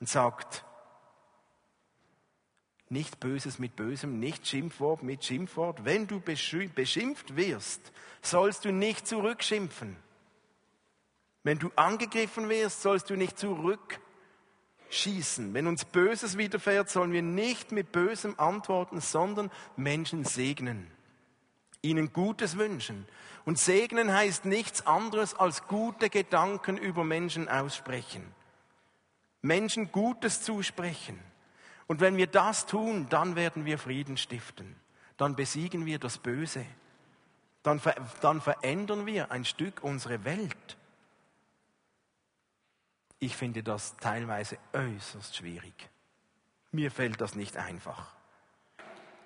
und 0.00 0.08
sagt, 0.08 0.64
nicht 2.90 3.20
Böses 3.20 3.58
mit 3.58 3.76
Bösem, 3.76 4.18
nicht 4.18 4.46
Schimpfwort 4.46 5.02
mit 5.02 5.22
Schimpfwort. 5.24 5.84
Wenn 5.84 6.06
du 6.06 6.20
beschimpft 6.20 7.36
wirst, 7.36 7.92
sollst 8.22 8.64
du 8.64 8.72
nicht 8.72 9.06
zurückschimpfen. 9.06 9.96
Wenn 11.42 11.58
du 11.58 11.70
angegriffen 11.76 12.48
wirst, 12.48 12.82
sollst 12.82 13.10
du 13.10 13.16
nicht 13.16 13.38
zurückschießen. 13.38 15.52
Wenn 15.52 15.66
uns 15.66 15.84
Böses 15.84 16.38
widerfährt, 16.38 16.88
sollen 16.88 17.12
wir 17.12 17.22
nicht 17.22 17.72
mit 17.72 17.92
Bösem 17.92 18.34
antworten, 18.38 19.00
sondern 19.00 19.50
Menschen 19.76 20.24
segnen, 20.24 20.90
ihnen 21.82 22.12
Gutes 22.12 22.56
wünschen. 22.58 23.06
Und 23.44 23.58
segnen 23.58 24.12
heißt 24.12 24.44
nichts 24.44 24.86
anderes 24.86 25.34
als 25.34 25.66
gute 25.66 26.10
Gedanken 26.10 26.76
über 26.76 27.04
Menschen 27.04 27.48
aussprechen. 27.48 28.24
Menschen 29.40 29.90
Gutes 29.92 30.42
zusprechen. 30.42 31.18
Und 31.86 32.00
wenn 32.00 32.16
wir 32.16 32.26
das 32.26 32.66
tun, 32.66 33.06
dann 33.08 33.36
werden 33.36 33.64
wir 33.64 33.78
Frieden 33.78 34.16
stiften. 34.16 34.76
Dann 35.16 35.36
besiegen 35.36 35.86
wir 35.86 35.98
das 35.98 36.18
Böse. 36.18 36.64
Dann, 37.62 37.80
ver 37.80 37.94
dann 38.20 38.40
verändern 38.40 39.06
wir 39.06 39.30
ein 39.30 39.44
Stück 39.44 39.82
unsere 39.82 40.24
Welt. 40.24 40.76
Ich 43.18 43.36
finde 43.36 43.62
das 43.62 43.96
teilweise 43.96 44.58
äußerst 44.72 45.36
schwierig. 45.36 45.90
Mir 46.70 46.90
fällt 46.90 47.20
das 47.20 47.34
nicht 47.34 47.56
einfach. 47.56 48.14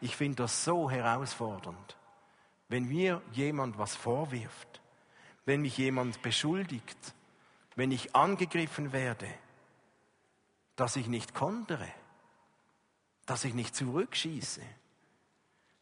Ich 0.00 0.16
finde 0.16 0.36
das 0.44 0.64
so 0.64 0.90
herausfordernd. 0.90 1.96
Wenn 2.72 2.88
mir 2.88 3.20
jemand 3.32 3.76
was 3.76 3.94
vorwirft, 3.94 4.80
wenn 5.44 5.60
mich 5.60 5.76
jemand 5.76 6.22
beschuldigt, 6.22 7.14
wenn 7.76 7.90
ich 7.90 8.16
angegriffen 8.16 8.92
werde, 8.92 9.28
dass 10.74 10.96
ich 10.96 11.06
nicht 11.06 11.34
kondere, 11.34 11.92
dass 13.26 13.44
ich 13.44 13.52
nicht 13.52 13.76
zurückschieße, 13.76 14.62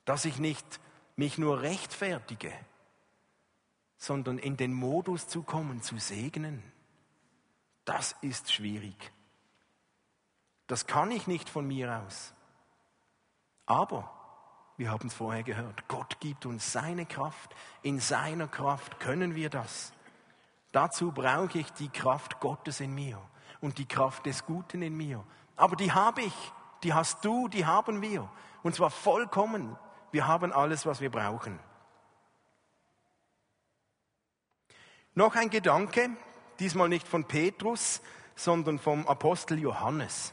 dass 0.05 0.25
ich 0.25 0.39
nicht 0.39 0.81
mich 1.15 1.39
nur 1.39 1.63
rechtfertige, 1.63 2.53
sondern 3.97 4.39
in 4.39 4.57
den 4.57 4.73
Modus 4.73 5.29
zu 5.29 5.45
kommen, 5.45 5.83
zu 5.83 5.97
segnen 5.97 6.61
das 7.85 8.17
ist 8.21 8.53
schwierig. 8.53 9.13
Das 10.67 10.89
kann 10.89 11.13
ich 11.13 11.29
nicht 11.29 11.49
von 11.49 11.69
mir 11.69 12.03
aus. 12.03 12.35
Aber, 13.67 14.20
wir 14.81 14.91
haben 14.91 15.09
es 15.09 15.15
vorher 15.15 15.43
gehört, 15.43 15.87
Gott 15.89 16.21
gibt 16.21 16.47
uns 16.47 16.73
seine 16.73 17.05
Kraft. 17.05 17.55
In 17.83 18.01
seiner 18.01 18.49
Kraft 18.49 18.99
können 18.99 19.35
wir 19.35 19.51
das. 19.51 19.93
Dazu 20.73 21.13
brauche 21.13 21.59
ich 21.59 21.71
die 21.75 21.91
Kraft 21.91 22.41
Gottes 22.41 22.81
in 22.81 22.95
mir 22.95 23.21
und 23.61 23.77
die 23.77 23.85
Kraft 23.85 24.25
des 24.25 24.47
Guten 24.47 24.81
in 24.81 24.97
mir. 24.97 25.23
Aber 25.55 25.77
die 25.77 25.93
habe 25.93 26.23
ich, 26.23 26.33
die 26.83 26.95
hast 26.95 27.23
du, 27.27 27.47
die 27.49 27.67
haben 27.67 28.01
wir. 28.01 28.31
Und 28.63 28.75
zwar 28.75 28.89
vollkommen. 28.89 29.77
Wir 30.13 30.27
haben 30.27 30.51
alles, 30.51 30.87
was 30.87 31.03
wir 31.03 31.11
brauchen. 31.11 31.59
Noch 35.15 35.35
ein 35.35 35.51
Gedanke, 35.51 36.09
diesmal 36.59 36.89
nicht 36.89 37.07
von 37.07 37.27
Petrus, 37.27 38.01
sondern 38.35 38.79
vom 38.79 39.07
Apostel 39.07 39.59
Johannes. 39.59 40.33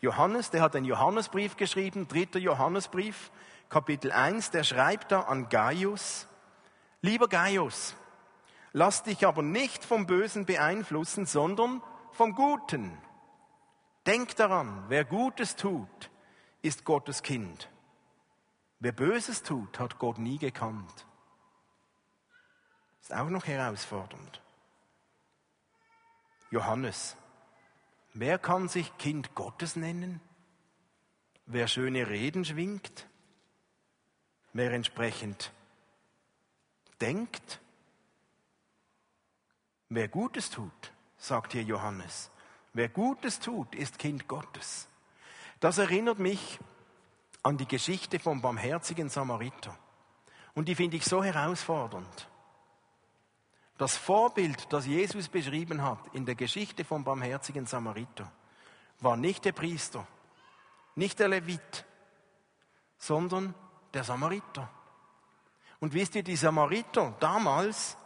Johannes, 0.00 0.50
der 0.50 0.62
hat 0.62 0.76
einen 0.76 0.86
Johannesbrief 0.86 1.56
geschrieben, 1.56 2.06
dritter 2.06 2.38
Johannesbrief, 2.38 3.30
Kapitel 3.68 4.12
1, 4.12 4.50
der 4.50 4.64
schreibt 4.64 5.12
da 5.12 5.22
an 5.22 5.48
Gaius, 5.48 6.28
lieber 7.02 7.28
Gaius, 7.28 7.94
lass 8.72 9.02
dich 9.02 9.26
aber 9.26 9.42
nicht 9.42 9.84
vom 9.84 10.06
Bösen 10.06 10.46
beeinflussen, 10.46 11.26
sondern 11.26 11.82
vom 12.12 12.34
Guten. 12.34 12.96
Denk 14.06 14.36
daran, 14.36 14.84
wer 14.88 15.04
Gutes 15.04 15.56
tut, 15.56 16.10
ist 16.62 16.84
Gottes 16.84 17.22
Kind. 17.22 17.68
Wer 18.80 18.92
Böses 18.92 19.42
tut, 19.42 19.78
hat 19.80 19.98
Gott 19.98 20.18
nie 20.18 20.38
gekannt. 20.38 21.06
Ist 23.00 23.12
auch 23.12 23.28
noch 23.28 23.46
herausfordernd. 23.46 24.40
Johannes. 26.50 27.16
Wer 28.14 28.38
kann 28.38 28.68
sich 28.68 28.96
Kind 28.98 29.34
Gottes 29.34 29.76
nennen? 29.76 30.20
Wer 31.46 31.68
schöne 31.68 32.08
Reden 32.08 32.44
schwingt? 32.44 33.06
Wer 34.52 34.72
entsprechend 34.72 35.52
denkt? 37.00 37.60
Wer 39.88 40.08
Gutes 40.08 40.50
tut, 40.50 40.92
sagt 41.16 41.52
hier 41.52 41.62
Johannes. 41.62 42.30
Wer 42.74 42.88
Gutes 42.88 43.40
tut, 43.40 43.74
ist 43.74 43.98
Kind 43.98 44.28
Gottes. 44.28 44.88
Das 45.60 45.78
erinnert 45.78 46.18
mich 46.18 46.58
an 47.42 47.56
die 47.56 47.66
Geschichte 47.66 48.18
vom 48.18 48.40
barmherzigen 48.40 49.08
Samariter. 49.08 49.76
Und 50.54 50.68
die 50.68 50.74
finde 50.74 50.96
ich 50.96 51.04
so 51.04 51.22
herausfordernd. 51.22 52.28
Das 53.78 53.96
Vorbild, 53.96 54.72
das 54.72 54.86
Jesus 54.86 55.28
beschrieben 55.28 55.82
hat 55.82 56.00
in 56.12 56.26
der 56.26 56.34
Geschichte 56.34 56.84
vom 56.84 57.04
barmherzigen 57.04 57.64
Samariter, 57.64 58.30
war 58.98 59.16
nicht 59.16 59.44
der 59.44 59.52
Priester, 59.52 60.06
nicht 60.96 61.20
der 61.20 61.28
Levit, 61.28 61.86
sondern 62.98 63.54
der 63.94 64.02
Samariter. 64.02 64.68
Und 65.78 65.94
wisst 65.94 66.16
ihr, 66.16 66.24
die 66.24 66.34
Samariter 66.34 67.14
damals, 67.20 67.96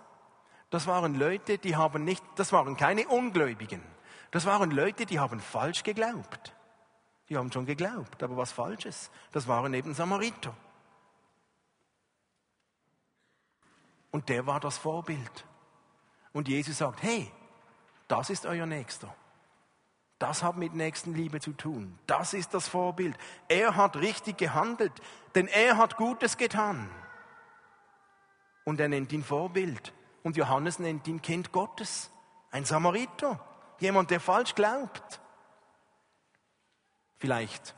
das 0.69 0.87
waren 0.87 1.15
Leute, 1.15 1.57
die 1.57 1.75
haben 1.75 2.05
nicht, 2.05 2.23
das 2.37 2.53
waren 2.53 2.77
keine 2.77 3.09
Ungläubigen. 3.09 3.83
Das 4.31 4.45
waren 4.45 4.71
Leute, 4.71 5.07
die 5.07 5.19
haben 5.19 5.41
falsch 5.41 5.83
geglaubt. 5.83 6.55
Die 7.31 7.37
haben 7.39 7.51
schon 7.51 7.65
geglaubt, 7.65 8.23
aber 8.23 8.37
was 8.37 8.53
Falsches. 8.53 9.11
Das 9.33 9.49
waren 9.49 9.73
eben 9.73 9.95
Samariter. 9.95 10.55
Und 14.11 14.29
der 14.29 14.47
war 14.47 14.61
das 14.61 14.77
Vorbild. 14.77 15.47
Und 16.33 16.49
Jesus 16.49 16.79
sagt, 16.79 17.03
hey, 17.03 17.31
das 18.09 18.31
ist 18.31 18.47
euer 18.47 18.67
Nächster. 18.67 19.15
Das 20.19 20.43
hat 20.43 20.57
mit 20.57 20.75
Nächstenliebe 20.75 21.41
zu 21.41 21.53
tun. 21.53 21.99
Das 22.07 22.33
ist 22.33 22.55
das 22.55 22.69
Vorbild. 22.69 23.17
Er 23.49 23.75
hat 23.75 23.97
richtig 23.97 24.39
gehandelt, 24.39 24.93
denn 25.35 25.49
er 25.49 25.77
hat 25.77 25.97
Gutes 25.97 26.37
getan. 26.37 26.89
Und 28.65 28.81
er 28.81 28.89
nennt 28.89 29.13
ihn 29.13 29.25
Vorbild. 29.25 29.93
Und 30.23 30.37
Johannes 30.37 30.79
nennt 30.79 31.09
ihn 31.09 31.21
Kind 31.21 31.51
Gottes. 31.51 32.11
Ein 32.53 32.65
Samariter. 32.65 33.45
Jemand, 33.81 34.11
der 34.11 34.21
falsch 34.21 34.55
glaubt. 34.55 35.21
Vielleicht 37.19 37.75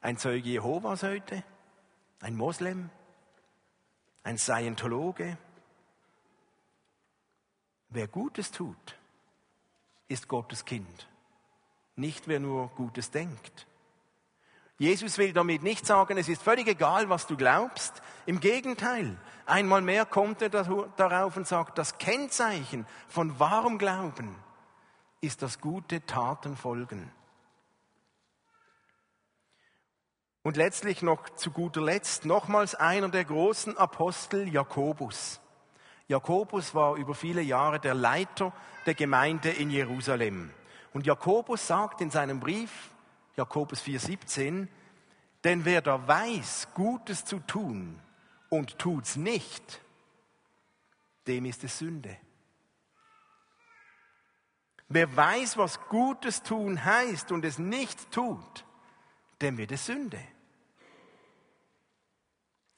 ein 0.00 0.16
Zeuge 0.16 0.48
Jehovas 0.48 1.02
heute. 1.02 1.42
Ein 2.20 2.36
Moslem. 2.36 2.90
Ein 4.22 4.38
Scientologe 4.38 5.38
Wer 7.90 8.06
Gutes 8.06 8.52
tut, 8.52 8.96
ist 10.06 10.28
Gottes 10.28 10.64
Kind, 10.64 11.08
nicht 11.96 12.28
wer 12.28 12.38
nur 12.38 12.68
Gutes 12.68 13.10
denkt. 13.10 13.66
Jesus 14.78 15.18
will 15.18 15.32
damit 15.32 15.62
nicht 15.62 15.84
sagen, 15.84 16.16
es 16.16 16.28
ist 16.28 16.40
völlig 16.40 16.66
egal, 16.66 17.10
was 17.10 17.26
du 17.26 17.36
glaubst. 17.36 18.00
Im 18.24 18.40
Gegenteil, 18.40 19.18
einmal 19.44 19.82
mehr 19.82 20.06
kommt 20.06 20.40
er 20.40 20.48
darauf 20.48 21.36
und 21.36 21.46
sagt, 21.46 21.76
das 21.76 21.98
Kennzeichen 21.98 22.86
von 23.08 23.38
wahrem 23.38 23.76
Glauben 23.76 24.34
ist 25.20 25.42
das 25.42 25.60
gute 25.60 26.06
Taten 26.06 26.56
folgen. 26.56 27.12
Und 30.42 30.56
letztlich 30.56 31.02
noch 31.02 31.28
zu 31.30 31.50
guter 31.50 31.82
Letzt 31.82 32.24
nochmals 32.24 32.74
einer 32.74 33.10
der 33.10 33.26
großen 33.26 33.76
Apostel 33.76 34.48
Jakobus. 34.48 35.40
Jakobus 36.10 36.74
war 36.74 36.96
über 36.96 37.14
viele 37.14 37.40
Jahre 37.40 37.78
der 37.78 37.94
Leiter 37.94 38.52
der 38.84 38.94
Gemeinde 38.94 39.48
in 39.48 39.70
Jerusalem. 39.70 40.50
Und 40.92 41.06
Jakobus 41.06 41.64
sagt 41.64 42.00
in 42.00 42.10
seinem 42.10 42.40
Brief, 42.40 42.90
Jakobus 43.36 43.80
4,17, 43.80 44.66
denn 45.44 45.64
wer 45.64 45.80
da 45.80 46.08
weiß, 46.08 46.66
Gutes 46.74 47.24
zu 47.24 47.38
tun 47.38 47.96
und 48.48 48.76
tut's 48.76 49.14
nicht, 49.14 49.80
dem 51.28 51.44
ist 51.44 51.62
es 51.62 51.78
Sünde. 51.78 52.16
Wer 54.88 55.16
weiß, 55.16 55.58
was 55.58 55.78
Gutes 55.90 56.42
tun 56.42 56.84
heißt 56.84 57.30
und 57.30 57.44
es 57.44 57.60
nicht 57.60 58.10
tut, 58.10 58.64
dem 59.40 59.56
wird 59.58 59.70
es 59.70 59.86
Sünde. 59.86 60.18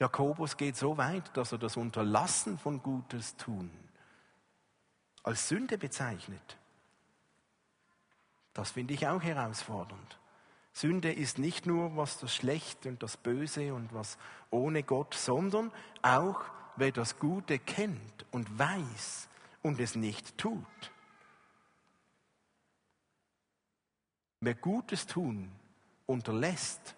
Jakobus 0.02 0.56
geht 0.56 0.76
so 0.76 0.96
weit, 0.96 1.36
dass 1.36 1.52
er 1.52 1.58
das 1.58 1.76
Unterlassen 1.76 2.58
von 2.58 2.82
Gutes 2.82 3.36
tun 3.36 3.70
als 5.22 5.48
Sünde 5.48 5.78
bezeichnet. 5.78 6.58
Das 8.52 8.72
finde 8.72 8.94
ich 8.94 9.06
auch 9.06 9.22
herausfordernd. 9.22 10.18
Sünde 10.72 11.12
ist 11.12 11.38
nicht 11.38 11.66
nur 11.66 11.96
was 11.96 12.18
das 12.18 12.34
Schlechte 12.34 12.88
und 12.88 13.00
das 13.00 13.16
Böse 13.16 13.72
und 13.74 13.94
was 13.94 14.18
ohne 14.50 14.82
Gott, 14.82 15.14
sondern 15.14 15.70
auch 16.02 16.40
wer 16.74 16.90
das 16.90 17.20
Gute 17.20 17.60
kennt 17.60 18.26
und 18.32 18.58
weiß 18.58 19.28
und 19.62 19.78
es 19.78 19.94
nicht 19.94 20.36
tut. 20.36 20.92
Wer 24.40 24.56
Gutes 24.56 25.06
tun 25.06 25.52
unterlässt, 26.06 26.96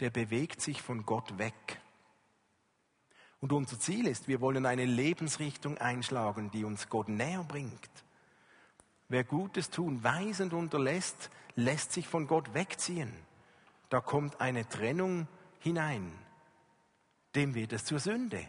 der 0.00 0.10
bewegt 0.10 0.60
sich 0.60 0.82
von 0.82 1.06
Gott 1.06 1.38
weg. 1.38 1.80
Und 3.40 3.52
unser 3.52 3.78
Ziel 3.78 4.06
ist, 4.06 4.26
wir 4.26 4.40
wollen 4.40 4.66
eine 4.66 4.84
Lebensrichtung 4.84 5.78
einschlagen, 5.78 6.50
die 6.50 6.64
uns 6.64 6.88
Gott 6.88 7.08
näher 7.08 7.44
bringt. 7.44 7.90
Wer 9.08 9.24
Gutes 9.24 9.70
tun 9.70 10.02
weisend 10.02 10.52
unterlässt, 10.52 11.30
lässt 11.54 11.92
sich 11.92 12.08
von 12.08 12.26
Gott 12.26 12.52
wegziehen. 12.52 13.12
Da 13.88 14.00
kommt 14.00 14.40
eine 14.40 14.68
Trennung 14.68 15.28
hinein. 15.60 16.12
Dem 17.34 17.54
wird 17.54 17.72
es 17.72 17.84
zur 17.84 18.00
Sünde. 18.00 18.46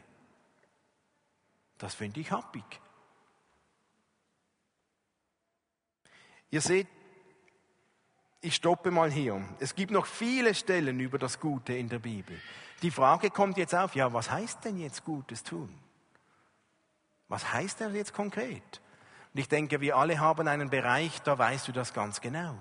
Das 1.77 1.95
finde 1.95 2.19
ich 2.19 2.31
happig. 2.31 2.63
Ihr 6.51 6.61
seht, 6.61 6.87
ich 8.41 8.55
stoppe 8.55 8.91
mal 8.91 9.11
hier. 9.11 9.41
Es 9.59 9.75
gibt 9.75 9.91
noch 9.91 10.05
viele 10.05 10.53
Stellen 10.53 10.99
über 10.99 11.17
das 11.17 11.39
Gute 11.39 11.73
in 11.73 11.89
der 11.89 11.99
Bibel. 11.99 12.39
Die 12.81 12.91
Frage 12.91 13.29
kommt 13.29 13.57
jetzt 13.57 13.75
auf, 13.75 13.95
ja, 13.95 14.13
was 14.13 14.31
heißt 14.31 14.63
denn 14.63 14.77
jetzt 14.77 15.03
Gutes 15.03 15.43
tun? 15.43 15.73
Was 17.27 17.51
heißt 17.51 17.81
das 17.81 17.93
jetzt 17.93 18.13
konkret? 18.13 18.81
Und 19.33 19.39
ich 19.39 19.47
denke, 19.47 19.81
wir 19.81 19.97
alle 19.97 20.19
haben 20.19 20.47
einen 20.47 20.69
Bereich, 20.69 21.21
da 21.21 21.37
weißt 21.37 21.67
du 21.67 21.71
das 21.71 21.93
ganz 21.93 22.21
genau. 22.21 22.55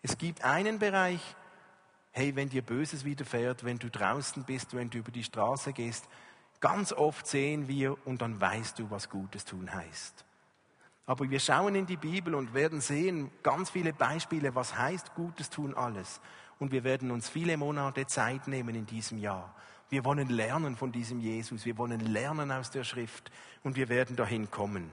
Es 0.00 0.16
gibt 0.16 0.44
einen 0.44 0.78
Bereich, 0.78 1.20
hey, 2.12 2.34
wenn 2.36 2.48
dir 2.48 2.62
Böses 2.62 3.04
widerfährt, 3.04 3.64
wenn 3.64 3.78
du 3.78 3.90
draußen 3.90 4.44
bist, 4.44 4.74
wenn 4.74 4.90
du 4.90 4.98
über 4.98 5.10
die 5.10 5.24
Straße 5.24 5.72
gehst, 5.72 6.08
ganz 6.60 6.92
oft 6.92 7.26
sehen 7.26 7.68
wir 7.68 7.96
und 8.06 8.22
dann 8.22 8.40
weißt 8.40 8.78
du, 8.78 8.90
was 8.90 9.10
Gutes 9.10 9.44
tun 9.44 9.72
heißt. 9.72 10.24
Aber 11.04 11.28
wir 11.28 11.40
schauen 11.40 11.74
in 11.74 11.86
die 11.86 11.96
Bibel 11.96 12.34
und 12.34 12.54
werden 12.54 12.80
sehen 12.80 13.30
ganz 13.42 13.70
viele 13.70 13.92
Beispiele, 13.92 14.54
was 14.54 14.76
heißt 14.76 15.14
Gutes 15.14 15.50
tun 15.50 15.74
alles. 15.74 16.20
Und 16.58 16.70
wir 16.70 16.84
werden 16.84 17.10
uns 17.10 17.28
viele 17.28 17.56
Monate 17.56 18.06
Zeit 18.06 18.46
nehmen 18.46 18.74
in 18.74 18.86
diesem 18.86 19.18
Jahr. 19.18 19.54
Wir 19.90 20.04
wollen 20.04 20.28
lernen 20.28 20.76
von 20.76 20.92
diesem 20.92 21.20
Jesus, 21.20 21.66
wir 21.66 21.76
wollen 21.76 22.00
lernen 22.00 22.50
aus 22.50 22.70
der 22.70 22.84
Schrift 22.84 23.30
und 23.62 23.76
wir 23.76 23.88
werden 23.88 24.16
dahin 24.16 24.50
kommen. 24.50 24.90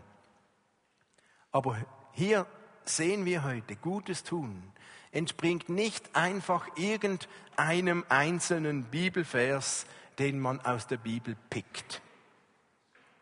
Aber 1.51 1.77
hier 2.11 2.45
sehen 2.85 3.25
wir 3.25 3.43
heute, 3.43 3.75
Gutes 3.75 4.23
tun 4.23 4.73
entspringt 5.11 5.69
nicht 5.69 6.15
einfach 6.15 6.67
irgendeinem 6.75 8.05
einzelnen 8.09 8.83
Bibelvers, 8.83 9.85
den 10.19 10.39
man 10.39 10.59
aus 10.61 10.87
der 10.87 10.97
Bibel 10.97 11.35
pickt. 11.49 12.01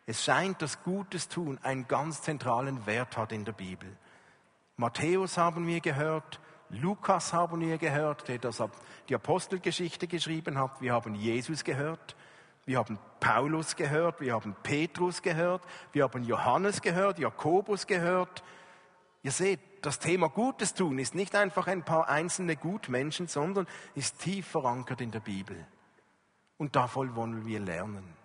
Es 0.08 0.24
scheint, 0.24 0.62
dass 0.62 0.82
Gutes 0.84 1.28
tun 1.28 1.58
einen 1.62 1.86
ganz 1.86 2.22
zentralen 2.22 2.86
Wert 2.86 3.18
hat 3.18 3.30
in 3.30 3.44
der 3.44 3.52
Bibel. 3.52 3.94
Matthäus 4.78 5.36
haben 5.36 5.66
wir 5.66 5.80
gehört, 5.80 6.40
Lukas 6.70 7.34
haben 7.34 7.60
wir 7.60 7.76
gehört, 7.76 8.26
der 8.26 8.38
das 8.38 8.64
die 9.10 9.14
Apostelgeschichte 9.14 10.06
geschrieben 10.06 10.58
hat. 10.58 10.80
Wir 10.80 10.94
haben 10.94 11.14
Jesus 11.14 11.62
gehört, 11.62 12.16
wir 12.64 12.78
haben 12.78 12.98
Paulus 13.20 13.76
gehört, 13.76 14.22
wir 14.22 14.32
haben 14.32 14.56
Petrus 14.62 15.20
gehört, 15.20 15.60
wir 15.92 16.04
haben 16.04 16.22
Johannes 16.22 16.80
gehört, 16.80 17.18
Jakobus 17.18 17.86
gehört. 17.86 18.42
Ihr 19.22 19.32
seht, 19.32 19.60
das 19.82 19.98
Thema 19.98 20.30
Gutes 20.30 20.72
tun 20.72 20.98
ist 20.98 21.14
nicht 21.14 21.34
einfach 21.34 21.66
ein 21.66 21.84
paar 21.84 22.08
einzelne 22.08 22.56
Gutmenschen, 22.56 23.26
sondern 23.26 23.66
ist 23.94 24.20
tief 24.20 24.48
verankert 24.48 25.02
in 25.02 25.10
der 25.10 25.20
Bibel. 25.20 25.66
Und 26.56 26.76
davon 26.76 27.14
wollen 27.14 27.44
wir 27.44 27.60
lernen. 27.60 28.17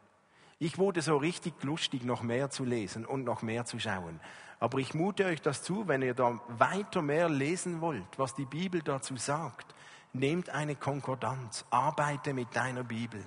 Ich 0.60 0.78
wurde 0.78 1.02
so 1.02 1.18
richtig 1.18 1.62
lustig, 1.64 2.04
noch 2.04 2.22
mehr 2.22 2.50
zu 2.50 2.64
lesen 2.64 3.06
und 3.06 3.24
noch 3.24 3.42
mehr 3.42 3.66
zu 3.66 3.80
schauen. 3.80 4.20
Aber 4.60 4.78
ich 4.78 4.94
mute 4.94 5.26
euch 5.26 5.42
das 5.42 5.62
zu, 5.62 5.88
wenn 5.88 6.02
ihr 6.02 6.14
da 6.14 6.40
weiter 6.48 7.02
mehr 7.02 7.28
lesen 7.28 7.82
wollt, 7.82 8.18
was 8.18 8.34
die 8.34 8.46
Bibel 8.46 8.82
dazu 8.82 9.18
sagt. 9.18 9.76
Nehmt 10.14 10.50
eine 10.50 10.76
Konkordanz, 10.76 11.66
arbeite 11.70 12.34
mit 12.34 12.56
deiner 12.56 12.84
Bibel. 12.84 13.24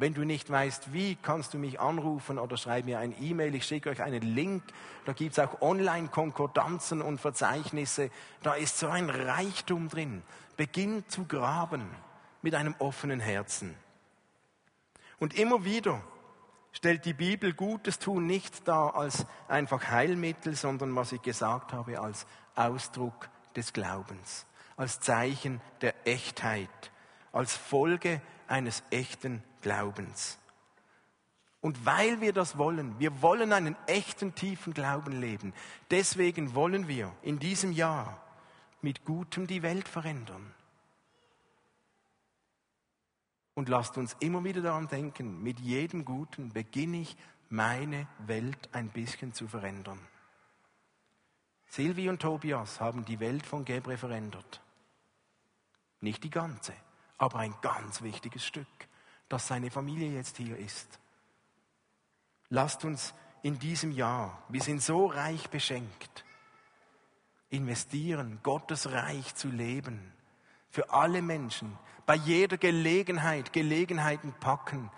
Wenn 0.00 0.14
du 0.14 0.24
nicht 0.24 0.48
weißt, 0.48 0.94
wie, 0.94 1.14
kannst 1.16 1.52
du 1.52 1.58
mich 1.58 1.78
anrufen 1.78 2.38
oder 2.38 2.56
schreib 2.56 2.86
mir 2.86 3.00
ein 3.00 3.14
E-Mail. 3.20 3.54
Ich 3.54 3.66
schicke 3.66 3.90
euch 3.90 4.02
einen 4.02 4.22
Link. 4.22 4.62
Da 5.04 5.12
gibt 5.12 5.32
es 5.32 5.38
auch 5.38 5.60
Online-Konkordanzen 5.60 7.02
und 7.02 7.20
Verzeichnisse. 7.20 8.10
Da 8.42 8.54
ist 8.54 8.78
so 8.78 8.88
ein 8.88 9.10
Reichtum 9.10 9.90
drin. 9.90 10.22
Beginn 10.56 11.04
zu 11.08 11.26
graben 11.26 11.82
mit 12.40 12.54
einem 12.54 12.74
offenen 12.78 13.20
Herzen. 13.20 13.74
Und 15.18 15.38
immer 15.38 15.66
wieder 15.66 16.00
stellt 16.72 17.04
die 17.04 17.12
Bibel 17.12 17.52
Gutes 17.52 17.98
tun 17.98 18.26
nicht 18.26 18.66
dar 18.66 18.94
als 18.94 19.26
einfach 19.48 19.90
Heilmittel, 19.90 20.54
sondern 20.54 20.94
was 20.94 21.12
ich 21.12 21.22
gesagt 21.22 21.72
habe, 21.72 22.00
als 22.00 22.26
Ausdruck 22.54 23.28
des 23.56 23.72
Glaubens, 23.72 24.46
als 24.76 25.00
Zeichen 25.00 25.60
der 25.80 25.94
Echtheit, 26.06 26.90
als 27.32 27.56
Folge 27.56 28.20
eines 28.46 28.82
echten 28.90 29.42
Glaubens. 29.62 30.38
Und 31.60 31.84
weil 31.84 32.20
wir 32.20 32.32
das 32.32 32.56
wollen, 32.56 32.98
wir 32.98 33.20
wollen 33.20 33.52
einen 33.52 33.76
echten, 33.86 34.34
tiefen 34.34 34.72
Glauben 34.72 35.20
leben, 35.20 35.52
deswegen 35.90 36.54
wollen 36.54 36.88
wir 36.88 37.12
in 37.22 37.38
diesem 37.38 37.72
Jahr 37.72 38.22
mit 38.80 39.04
Gutem 39.04 39.46
die 39.46 39.62
Welt 39.62 39.86
verändern. 39.86 40.54
Und 43.60 43.68
lasst 43.68 43.98
uns 43.98 44.16
immer 44.20 44.42
wieder 44.42 44.62
daran 44.62 44.88
denken, 44.88 45.42
mit 45.42 45.60
jedem 45.60 46.06
Guten 46.06 46.48
beginne 46.48 47.02
ich 47.02 47.14
meine 47.50 48.08
Welt 48.20 48.70
ein 48.72 48.88
bisschen 48.88 49.34
zu 49.34 49.46
verändern. 49.48 50.00
Silvi 51.66 52.08
und 52.08 52.22
Tobias 52.22 52.80
haben 52.80 53.04
die 53.04 53.20
Welt 53.20 53.44
von 53.44 53.66
Gebre 53.66 53.98
verändert. 53.98 54.62
Nicht 56.00 56.24
die 56.24 56.30
ganze, 56.30 56.72
aber 57.18 57.40
ein 57.40 57.54
ganz 57.60 58.00
wichtiges 58.00 58.46
Stück, 58.46 58.66
dass 59.28 59.48
seine 59.48 59.70
Familie 59.70 60.10
jetzt 60.10 60.38
hier 60.38 60.56
ist. 60.56 60.98
Lasst 62.48 62.86
uns 62.86 63.12
in 63.42 63.58
diesem 63.58 63.92
Jahr, 63.92 64.42
wir 64.48 64.62
sind 64.62 64.80
so 64.80 65.04
reich 65.04 65.50
beschenkt, 65.50 66.24
investieren, 67.50 68.40
Gottes 68.42 68.90
Reich 68.90 69.34
zu 69.34 69.48
leben, 69.48 70.14
für 70.70 70.90
alle 70.90 71.20
Menschen, 71.20 71.76
bei 72.06 72.14
jeder 72.14 72.56
Gelegenheit 72.56 73.52
Gelegenheiten 73.52 74.32
packen, 74.40 74.90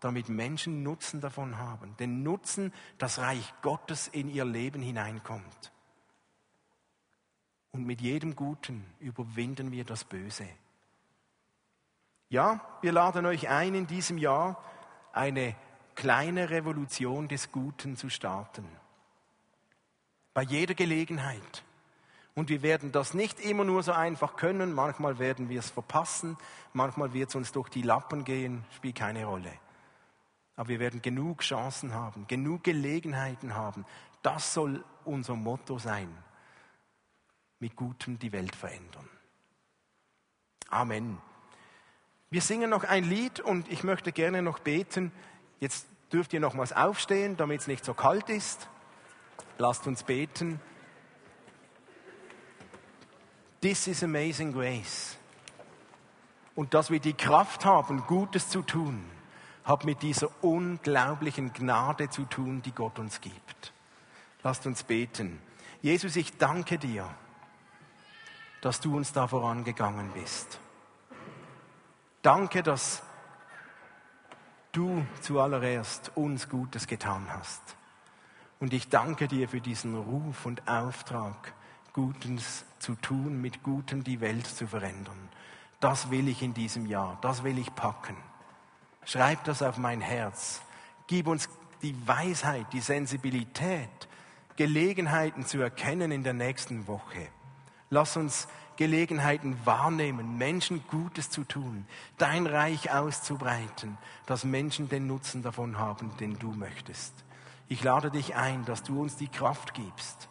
damit 0.00 0.28
Menschen 0.28 0.82
Nutzen 0.82 1.20
davon 1.20 1.58
haben. 1.58 1.96
Den 1.96 2.22
Nutzen, 2.22 2.72
das 2.98 3.18
Reich 3.18 3.52
Gottes 3.62 4.08
in 4.08 4.28
ihr 4.28 4.44
Leben 4.44 4.82
hineinkommt. 4.82 5.72
Und 7.72 7.84
mit 7.84 8.00
jedem 8.00 8.36
Guten 8.36 8.86
überwinden 9.00 9.72
wir 9.72 9.84
das 9.84 10.04
Böse. 10.04 10.48
Ja, 12.28 12.60
wir 12.80 12.92
laden 12.92 13.26
euch 13.26 13.48
ein, 13.48 13.74
in 13.74 13.86
diesem 13.86 14.18
Jahr 14.18 14.62
eine 15.12 15.54
kleine 15.94 16.50
Revolution 16.50 17.28
des 17.28 17.52
Guten 17.52 17.96
zu 17.96 18.08
starten. 18.08 18.66
Bei 20.34 20.42
jeder 20.42 20.74
Gelegenheit. 20.74 21.64
Und 22.36 22.50
wir 22.50 22.60
werden 22.60 22.92
das 22.92 23.14
nicht 23.14 23.40
immer 23.40 23.64
nur 23.64 23.82
so 23.82 23.92
einfach 23.92 24.36
können. 24.36 24.74
Manchmal 24.74 25.18
werden 25.18 25.48
wir 25.48 25.58
es 25.58 25.70
verpassen. 25.70 26.36
Manchmal 26.74 27.14
wird 27.14 27.30
es 27.30 27.34
uns 27.34 27.50
durch 27.50 27.70
die 27.70 27.80
Lappen 27.80 28.24
gehen. 28.24 28.62
Spielt 28.76 28.96
keine 28.96 29.24
Rolle. 29.24 29.50
Aber 30.54 30.68
wir 30.68 30.78
werden 30.78 31.00
genug 31.00 31.40
Chancen 31.40 31.94
haben, 31.94 32.26
genug 32.28 32.62
Gelegenheiten 32.62 33.54
haben. 33.54 33.86
Das 34.22 34.52
soll 34.52 34.84
unser 35.06 35.34
Motto 35.34 35.78
sein. 35.78 36.14
Mit 37.58 37.74
Gutem 37.74 38.18
die 38.18 38.32
Welt 38.32 38.54
verändern. 38.54 39.08
Amen. 40.68 41.16
Wir 42.28 42.42
singen 42.42 42.68
noch 42.68 42.84
ein 42.84 43.04
Lied 43.04 43.40
und 43.40 43.72
ich 43.72 43.82
möchte 43.82 44.12
gerne 44.12 44.42
noch 44.42 44.58
beten. 44.58 45.10
Jetzt 45.58 45.86
dürft 46.12 46.34
ihr 46.34 46.40
nochmals 46.40 46.74
aufstehen, 46.74 47.38
damit 47.38 47.62
es 47.62 47.66
nicht 47.66 47.84
so 47.84 47.94
kalt 47.94 48.28
ist. 48.28 48.68
Lasst 49.56 49.86
uns 49.86 50.02
beten. 50.02 50.60
This 53.66 53.88
is 53.88 54.04
amazing 54.04 54.52
grace. 54.52 55.16
Und 56.54 56.72
dass 56.72 56.88
wir 56.88 57.00
die 57.00 57.14
Kraft 57.14 57.64
haben, 57.64 58.06
Gutes 58.06 58.48
zu 58.48 58.62
tun, 58.62 59.04
hat 59.64 59.84
mit 59.84 60.02
dieser 60.02 60.28
unglaublichen 60.40 61.52
Gnade 61.52 62.08
zu 62.08 62.26
tun, 62.26 62.62
die 62.62 62.70
Gott 62.70 63.00
uns 63.00 63.20
gibt. 63.20 63.72
Lasst 64.44 64.66
uns 64.66 64.84
beten. 64.84 65.40
Jesus, 65.82 66.14
ich 66.14 66.36
danke 66.38 66.78
dir, 66.78 67.12
dass 68.60 68.78
du 68.78 68.96
uns 68.96 69.12
da 69.12 69.26
vorangegangen 69.26 70.12
bist. 70.12 70.60
Danke, 72.22 72.62
dass 72.62 73.02
du 74.70 75.04
zuallererst 75.22 76.12
uns 76.14 76.48
Gutes 76.48 76.86
getan 76.86 77.26
hast. 77.30 77.74
Und 78.60 78.72
ich 78.72 78.90
danke 78.90 79.26
dir 79.26 79.48
für 79.48 79.60
diesen 79.60 79.96
Ruf 79.96 80.46
und 80.46 80.68
Auftrag, 80.68 81.52
Gutes 81.96 82.66
zu 82.78 82.94
tun, 82.94 83.40
mit 83.40 83.62
Gutem 83.62 84.04
die 84.04 84.20
Welt 84.20 84.46
zu 84.46 84.66
verändern. 84.66 85.30
Das 85.80 86.10
will 86.10 86.28
ich 86.28 86.42
in 86.42 86.52
diesem 86.52 86.84
Jahr, 86.84 87.16
das 87.22 87.42
will 87.42 87.58
ich 87.58 87.74
packen. 87.74 88.16
Schreib 89.06 89.44
das 89.44 89.62
auf 89.62 89.78
mein 89.78 90.02
Herz. 90.02 90.60
Gib 91.06 91.26
uns 91.26 91.48
die 91.80 91.96
Weisheit, 92.06 92.66
die 92.74 92.80
Sensibilität, 92.80 94.08
Gelegenheiten 94.56 95.46
zu 95.46 95.58
erkennen 95.58 96.12
in 96.12 96.22
der 96.22 96.34
nächsten 96.34 96.86
Woche. 96.86 97.28
Lass 97.88 98.18
uns 98.18 98.46
Gelegenheiten 98.76 99.56
wahrnehmen, 99.64 100.36
Menschen 100.36 100.84
Gutes 100.88 101.30
zu 101.30 101.44
tun, 101.44 101.86
dein 102.18 102.46
Reich 102.46 102.92
auszubreiten, 102.92 103.96
dass 104.26 104.44
Menschen 104.44 104.90
den 104.90 105.06
Nutzen 105.06 105.42
davon 105.42 105.78
haben, 105.78 106.14
den 106.18 106.38
du 106.38 106.52
möchtest. 106.52 107.14
Ich 107.68 107.82
lade 107.82 108.10
dich 108.10 108.34
ein, 108.36 108.66
dass 108.66 108.82
du 108.82 109.00
uns 109.00 109.16
die 109.16 109.28
Kraft 109.28 109.72
gibst, 109.72 110.28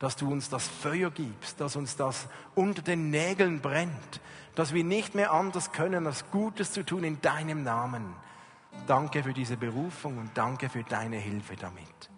dass 0.00 0.16
du 0.16 0.28
uns 0.32 0.48
das 0.48 0.66
Feuer 0.66 1.10
gibst, 1.10 1.60
dass 1.60 1.76
uns 1.76 1.94
das 1.94 2.26
unter 2.56 2.82
den 2.82 3.10
Nägeln 3.10 3.60
brennt, 3.60 4.20
dass 4.56 4.74
wir 4.74 4.82
nicht 4.82 5.14
mehr 5.14 5.30
anders 5.30 5.70
können, 5.72 6.06
als 6.06 6.28
Gutes 6.32 6.72
zu 6.72 6.84
tun 6.84 7.04
in 7.04 7.20
deinem 7.20 7.62
Namen. 7.62 8.14
Danke 8.86 9.22
für 9.22 9.34
diese 9.34 9.56
Berufung 9.56 10.18
und 10.18 10.30
danke 10.34 10.68
für 10.68 10.82
deine 10.82 11.18
Hilfe 11.18 11.54
damit. 11.54 12.09